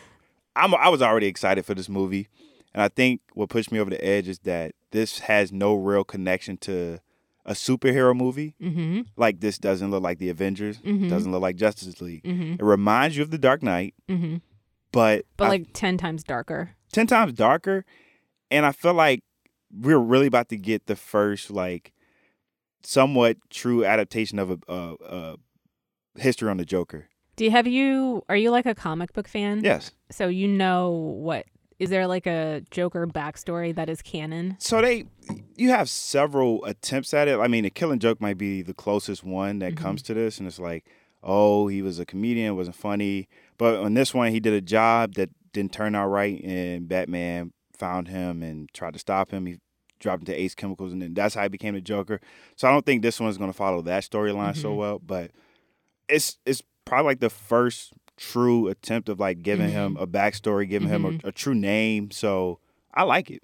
I'm 0.56 0.74
I 0.74 0.88
was 0.88 1.02
already 1.02 1.26
excited 1.26 1.64
for 1.64 1.74
this 1.74 1.88
movie, 1.88 2.28
and 2.72 2.82
I 2.82 2.88
think 2.88 3.20
what 3.34 3.50
pushed 3.50 3.70
me 3.70 3.78
over 3.78 3.90
the 3.90 4.04
edge 4.04 4.28
is 4.28 4.38
that 4.40 4.72
this 4.90 5.20
has 5.20 5.52
no 5.52 5.74
real 5.74 6.04
connection 6.04 6.56
to 6.58 7.00
a 7.48 7.52
superhero 7.52 8.14
movie. 8.14 8.54
Mhm. 8.62 9.06
Like 9.16 9.40
this 9.40 9.58
doesn't 9.58 9.90
look 9.90 10.02
like 10.02 10.18
the 10.18 10.28
Avengers, 10.28 10.78
Mhm. 10.80 11.08
doesn't 11.08 11.32
look 11.32 11.42
like 11.42 11.56
Justice 11.56 12.00
League. 12.00 12.22
Mhm. 12.22 12.60
It 12.60 12.62
reminds 12.62 13.16
you 13.16 13.22
of 13.22 13.30
the 13.30 13.38
Dark 13.38 13.62
Knight, 13.62 13.94
Mhm. 14.08 14.42
but 14.92 15.24
But 15.36 15.46
I- 15.46 15.48
like 15.48 15.66
10 15.72 15.96
times 15.98 16.22
darker. 16.22 16.76
ten 16.92 17.06
times 17.06 17.32
darker, 17.32 17.84
and 18.50 18.64
I 18.66 18.72
feel 18.72 18.94
like 18.94 19.22
we're 19.70 19.98
really 19.98 20.26
about 20.26 20.48
to 20.50 20.56
get 20.56 20.86
the 20.86 20.96
first 20.96 21.50
like 21.50 21.92
somewhat 22.82 23.36
true 23.50 23.84
adaptation 23.84 24.38
of 24.38 24.50
a, 24.50 24.58
a, 24.68 24.94
a 25.04 25.36
history 26.20 26.48
on 26.48 26.56
the 26.58 26.64
Joker. 26.64 27.08
Do 27.36 27.44
you 27.44 27.50
have 27.50 27.66
you 27.66 28.22
are 28.28 28.36
you 28.36 28.50
like 28.50 28.66
a 28.66 28.74
comic 28.74 29.12
book 29.12 29.28
fan? 29.28 29.62
Yes. 29.62 29.92
So 30.10 30.28
you 30.28 30.48
know 30.48 30.90
what 30.90 31.46
is 31.78 31.90
there 31.90 32.06
like 32.06 32.26
a 32.26 32.62
Joker 32.70 33.06
backstory 33.06 33.74
that 33.74 33.88
is 33.88 34.02
canon? 34.02 34.56
So 34.58 34.80
they, 34.80 35.04
you 35.56 35.70
have 35.70 35.88
several 35.88 36.64
attempts 36.64 37.14
at 37.14 37.28
it. 37.28 37.38
I 37.38 37.48
mean, 37.48 37.64
the 37.64 37.70
Killing 37.70 37.98
Joke 37.98 38.20
might 38.20 38.38
be 38.38 38.62
the 38.62 38.74
closest 38.74 39.22
one 39.24 39.58
that 39.60 39.74
Mhm. 39.74 39.76
comes 39.78 40.02
to 40.02 40.14
this, 40.14 40.38
and 40.38 40.46
it's 40.46 40.58
like, 40.58 40.84
oh, 41.22 41.66
he 41.68 41.82
was 41.82 41.98
a 41.98 42.06
comedian, 42.06 42.56
wasn't 42.56 42.76
funny. 42.76 43.28
But 43.58 43.76
on 43.80 43.94
this 43.94 44.14
one, 44.14 44.30
he 44.32 44.40
did 44.40 44.52
a 44.52 44.60
job 44.60 45.14
that 45.14 45.30
didn't 45.52 45.72
turn 45.72 45.94
out 45.94 46.08
right, 46.08 46.42
and 46.44 46.88
Batman 46.88 47.52
found 47.76 48.08
him 48.08 48.42
and 48.42 48.68
tried 48.74 48.92
to 48.94 48.98
stop 48.98 49.30
him. 49.30 49.46
He 49.46 49.58
dropped 50.00 50.22
into 50.22 50.38
Ace 50.40 50.54
Chemicals, 50.54 50.92
and 50.92 51.00
then 51.02 51.14
that's 51.14 51.34
how 51.34 51.42
he 51.42 51.48
became 51.48 51.74
the 51.74 51.80
Joker. 51.80 52.20
So 52.56 52.68
I 52.68 52.70
don't 52.72 52.84
think 52.86 53.02
this 53.02 53.18
one's 53.18 53.38
going 53.38 53.50
to 53.50 53.56
follow 53.56 53.82
that 53.82 54.04
storyline 54.04 54.56
so 54.56 54.72
Mhm. 54.72 54.76
well, 54.76 54.98
but 55.00 55.30
it's 56.08 56.38
it's 56.46 56.62
probably 56.84 57.10
like 57.10 57.20
the 57.20 57.30
first 57.30 57.92
true 58.18 58.68
attempt 58.68 59.08
of 59.08 59.18
like 59.18 59.42
giving 59.42 59.70
him 59.70 59.94
mm-hmm. 59.94 60.02
a 60.02 60.06
backstory, 60.06 60.68
giving 60.68 60.88
him 60.88 61.04
a, 61.04 61.10
mm-hmm. 61.12 61.28
a 61.28 61.32
true 61.32 61.54
name. 61.54 62.10
So 62.10 62.58
I 62.92 63.04
like 63.04 63.30
it. 63.30 63.42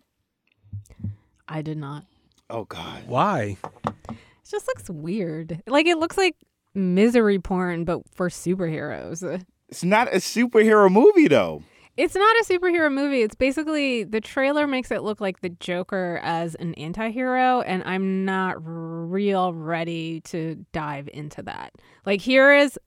I 1.48 1.62
did 1.62 1.78
not. 1.78 2.04
Oh 2.50 2.64
God. 2.64 3.04
Why? 3.06 3.56
It 3.86 4.50
just 4.50 4.66
looks 4.66 4.90
weird. 4.90 5.62
Like 5.66 5.86
it 5.86 5.98
looks 5.98 6.18
like 6.18 6.36
misery 6.74 7.38
porn 7.38 7.84
but 7.84 8.02
for 8.14 8.28
superheroes. 8.28 9.42
It's 9.68 9.84
not 9.84 10.08
a 10.08 10.16
superhero 10.18 10.90
movie 10.90 11.28
though. 11.28 11.62
It's 11.96 12.16
not 12.16 12.36
a 12.40 12.44
superhero 12.44 12.92
movie. 12.92 13.22
It's 13.22 13.36
basically 13.36 14.02
the 14.02 14.20
trailer 14.20 14.66
makes 14.66 14.90
it 14.90 15.04
look 15.04 15.20
like 15.20 15.40
the 15.40 15.50
Joker 15.50 16.20
as 16.24 16.56
an 16.56 16.74
anti-hero 16.74 17.60
and 17.60 17.84
I'm 17.84 18.24
not 18.24 18.56
real 18.58 19.54
ready 19.54 20.20
to 20.22 20.64
dive 20.72 21.08
into 21.12 21.42
that. 21.44 21.72
Like 22.04 22.20
here 22.20 22.52
is 22.52 22.78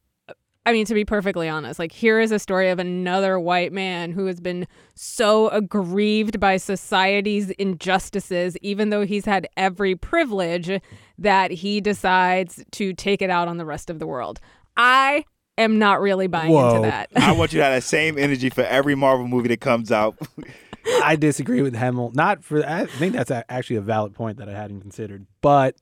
I 0.68 0.74
mean 0.74 0.86
to 0.88 0.94
be 0.94 1.06
perfectly 1.06 1.48
honest, 1.48 1.80
like 1.80 1.94
here 1.94 2.20
is 2.20 2.34
a 2.34 2.40
story 2.40 2.70
of 2.70 2.78
another 2.78 3.40
white 3.40 3.72
man 3.72 4.12
who 4.12 4.26
has 4.26 4.42
been 4.42 4.68
so 4.96 5.48
aggrieved 5.48 6.42
by 6.42 6.58
society's 6.58 7.52
injustices 7.52 8.58
even 8.62 8.90
though 8.90 9.06
he's 9.06 9.24
had 9.24 9.48
every 9.56 9.96
privilege 9.96 10.82
that 11.20 11.52
he 11.52 11.80
decides 11.80 12.66
to 12.72 12.92
take 12.92 13.22
it 13.22 13.30
out 13.30 13.48
on 13.48 13.56
the 13.56 13.64
rest 13.64 13.90
of 13.90 14.00
the 14.00 14.06
world. 14.06 14.42
I 14.76 15.24
am 15.58 15.80
not 15.80 16.02
really 16.02 16.28
buying 16.28 16.52
Whoa. 16.52 16.76
into 16.76 16.90
that. 16.90 17.12
I 17.16 17.32
want 17.32 17.54
you 17.54 17.60
to 17.60 17.64
have 17.64 17.74
that 17.74 17.84
same 17.84 18.18
energy 18.18 18.50
for 18.50 18.66
every 18.66 18.94
Marvel 18.94 19.26
movie 19.26 19.48
that 19.48 19.62
comes 19.62 19.90
out. 19.90 20.18
I 21.02 21.16
disagree 21.16 21.62
with 21.62 21.76
Hemal. 21.76 22.14
Not 22.14 22.44
for 22.44 22.68
I 22.68 22.88
think 22.88 23.14
that's 23.14 23.32
actually 23.32 23.78
a 23.78 23.82
valid 23.82 24.14
point 24.14 24.38
that 24.40 24.50
I 24.50 24.54
hadn't 24.54 24.82
considered, 24.82 25.28
but 25.40 25.78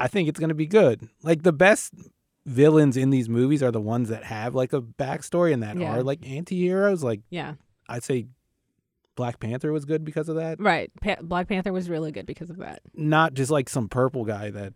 I 0.00 0.08
think 0.08 0.28
it's 0.28 0.40
going 0.40 0.48
to 0.48 0.56
be 0.56 0.66
good. 0.66 1.08
Like 1.22 1.44
the 1.44 1.52
best 1.52 1.94
villains 2.48 2.96
in 2.96 3.10
these 3.10 3.28
movies 3.28 3.62
are 3.62 3.70
the 3.70 3.80
ones 3.80 4.08
that 4.08 4.24
have 4.24 4.54
like 4.54 4.72
a 4.72 4.80
backstory 4.80 5.52
and 5.52 5.62
that 5.62 5.76
Yeah. 5.76 5.96
are 5.96 6.02
like 6.02 6.26
anti-heroes. 6.26 7.02
Like 7.04 7.20
yeah. 7.30 7.54
I'd 7.88 8.02
say 8.04 8.26
Black 9.14 9.40
Panther 9.40 9.72
was 9.72 9.84
good 9.84 10.04
because 10.04 10.28
of 10.28 10.36
that. 10.36 10.60
Right. 10.60 10.90
Pa- 11.00 11.16
Black 11.22 11.48
Panther 11.48 11.72
was 11.72 11.90
really 11.90 12.12
good 12.12 12.26
because 12.26 12.50
of 12.50 12.56
that. 12.58 12.80
Not 12.94 13.34
just 13.34 13.50
like 13.50 13.68
some 13.68 13.88
purple 13.88 14.24
guy 14.24 14.50
that 14.50 14.74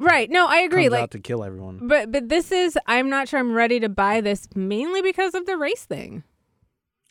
Right. 0.00 0.30
No, 0.30 0.46
I 0.46 0.58
agree. 0.58 0.84
comes 0.84 0.92
Like 0.92 1.02
out 1.02 1.10
to 1.12 1.18
kill 1.18 1.42
everyone. 1.42 1.88
but 1.88 2.12
but 2.12 2.28
this 2.28 2.52
is 2.52 2.78
I'm 2.86 3.10
not 3.10 3.28
sure 3.28 3.40
I'm 3.40 3.52
ready 3.54 3.80
to 3.80 3.88
buy 3.88 4.20
this 4.20 4.46
mainly 4.54 5.02
because 5.02 5.34
of 5.34 5.44
the 5.46 5.56
race 5.56 5.84
thing. 5.84 6.22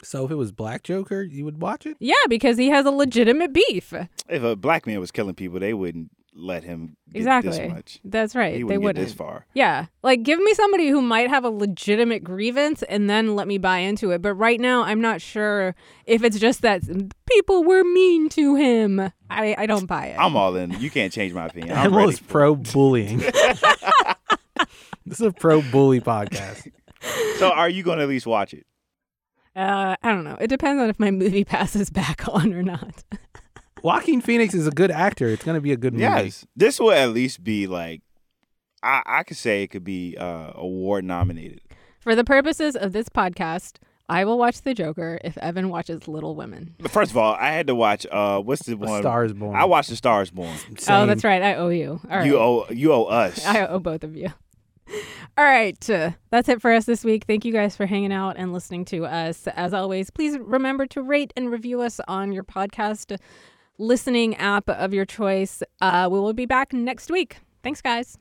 So 0.03 0.23
if 0.25 0.31
it 0.31 0.35
was 0.35 0.51
Black 0.51 0.83
Joker, 0.83 1.23
you 1.23 1.43
would 1.43 1.59
watch 1.59 1.85
it? 1.87 1.97
Yeah, 1.99 2.13
because 2.29 2.57
he 2.57 2.69
has 2.69 2.85
a 2.85 2.91
legitimate 2.91 3.51
beef. 3.51 3.93
If 4.29 4.43
a 4.43 4.55
black 4.55 4.85
man 4.85 4.99
was 4.99 5.09
killing 5.11 5.33
people, 5.33 5.59
they 5.59 5.73
wouldn't 5.73 6.11
let 6.37 6.63
him 6.63 6.95
get 7.11 7.19
Exactly. 7.19 7.57
this 7.57 7.71
much. 7.71 7.99
That's 8.03 8.35
right. 8.35 8.53
He 8.55 8.59
they 8.63 8.77
wouldn't 8.77 8.95
get 8.97 9.03
this 9.05 9.13
far. 9.13 9.45
Yeah. 9.53 9.87
Like 10.03 10.23
give 10.23 10.39
me 10.39 10.53
somebody 10.53 10.87
who 10.89 11.01
might 11.01 11.29
have 11.29 11.43
a 11.43 11.49
legitimate 11.49 12.23
grievance 12.23 12.83
and 12.83 13.09
then 13.09 13.35
let 13.35 13.47
me 13.47 13.57
buy 13.57 13.79
into 13.79 14.11
it. 14.11 14.21
But 14.21 14.35
right 14.35 14.59
now 14.59 14.83
I'm 14.83 15.01
not 15.01 15.19
sure 15.21 15.75
if 16.05 16.23
it's 16.23 16.37
just 16.39 16.61
that 16.61 16.83
people 17.29 17.63
were 17.63 17.83
mean 17.83 18.29
to 18.29 18.55
him. 18.55 18.99
I, 19.29 19.55
I 19.57 19.65
don't 19.65 19.87
buy 19.87 20.07
it. 20.07 20.17
I'm 20.19 20.35
all 20.35 20.55
in. 20.55 20.79
You 20.79 20.89
can't 20.91 21.11
change 21.11 21.33
my 21.33 21.47
opinion. 21.47 21.75
I'm 21.75 21.87
Emil 21.87 21.99
ready 22.05 22.13
it. 22.13 22.27
pro 22.27 22.55
bullying. 22.55 23.17
this 25.05 25.19
is 25.19 25.21
a 25.21 25.31
pro 25.31 25.61
bully 25.61 26.01
podcast. 26.01 26.67
So 27.37 27.49
are 27.51 27.69
you 27.69 27.83
going 27.83 27.97
to 27.97 28.03
at 28.03 28.09
least 28.09 28.27
watch 28.27 28.53
it? 28.53 28.65
uh, 29.55 29.95
I 30.03 30.11
don't 30.11 30.23
know. 30.23 30.37
It 30.39 30.47
depends 30.47 30.79
on 30.81 30.89
if 30.89 30.99
my 30.99 31.09
movie 31.11 31.43
passes 31.45 31.89
back 31.89 32.27
on 32.27 32.53
or 32.53 32.61
not. 32.63 33.03
Joaquin 33.87 34.19
Phoenix 34.19 34.53
is 34.53 34.67
a 34.67 34.71
good 34.71 34.91
actor. 34.91 35.29
It's 35.29 35.45
going 35.45 35.55
to 35.55 35.61
be 35.61 35.71
a 35.71 35.77
good 35.77 35.93
movie. 35.93 36.03
Yes. 36.03 36.45
This 36.57 36.77
will 36.77 36.91
at 36.91 37.11
least 37.11 37.41
be 37.41 37.67
like, 37.67 38.01
I, 38.83 39.01
I 39.05 39.23
could 39.23 39.37
say 39.37 39.63
it 39.63 39.67
could 39.67 39.85
be 39.85 40.17
uh, 40.17 40.51
award 40.55 41.05
nominated. 41.05 41.61
For 42.01 42.13
the 42.13 42.25
purposes 42.25 42.75
of 42.75 42.91
this 42.91 43.07
podcast, 43.07 43.77
I 44.09 44.25
will 44.25 44.37
watch 44.37 44.61
The 44.63 44.73
Joker 44.73 45.19
if 45.23 45.37
Evan 45.37 45.69
watches 45.69 46.05
Little 46.05 46.35
Women. 46.35 46.75
But 46.79 46.91
First 46.91 47.11
of 47.11 47.17
all, 47.17 47.35
I 47.35 47.51
had 47.51 47.67
to 47.67 47.75
watch. 47.75 48.05
Uh, 48.11 48.41
what's 48.41 48.63
the 48.63 48.73
A 48.73 48.75
one? 48.75 49.01
Stars 49.01 49.31
Born. 49.31 49.55
I 49.55 49.63
watched 49.63 49.89
The 49.89 49.95
Stars 49.95 50.31
Born. 50.31 50.53
Oh, 50.89 51.05
that's 51.05 51.23
right. 51.23 51.41
I 51.41 51.55
owe 51.55 51.69
you. 51.69 52.01
All 52.11 52.17
right. 52.17 52.25
You 52.25 52.39
owe 52.39 52.67
you 52.69 52.91
owe 52.91 53.05
us. 53.05 53.45
I 53.45 53.67
owe 53.67 53.79
both 53.79 54.03
of 54.03 54.17
you. 54.17 54.27
All 55.37 55.45
right. 55.45 55.89
uh, 55.89 56.11
that's 56.29 56.49
it 56.49 56.61
for 56.61 56.73
us 56.73 56.83
this 56.83 57.05
week. 57.05 57.23
Thank 57.23 57.45
you 57.45 57.53
guys 57.53 57.77
for 57.77 57.85
hanging 57.85 58.11
out 58.11 58.35
and 58.37 58.51
listening 58.51 58.83
to 58.85 59.05
us. 59.05 59.47
As 59.47 59.73
always, 59.73 60.09
please 60.09 60.37
remember 60.37 60.87
to 60.87 61.01
rate 61.01 61.31
and 61.37 61.49
review 61.49 61.79
us 61.79 62.01
on 62.09 62.33
your 62.33 62.43
podcast 62.43 63.17
listening 63.77 64.35
app 64.35 64.69
of 64.69 64.93
your 64.93 65.05
choice. 65.05 65.61
Uh, 65.81 66.07
we 66.11 66.19
will 66.19 66.33
be 66.33 66.45
back 66.45 66.73
next 66.73 67.09
week. 67.11 67.37
Thanks, 67.63 67.81
guys. 67.81 68.17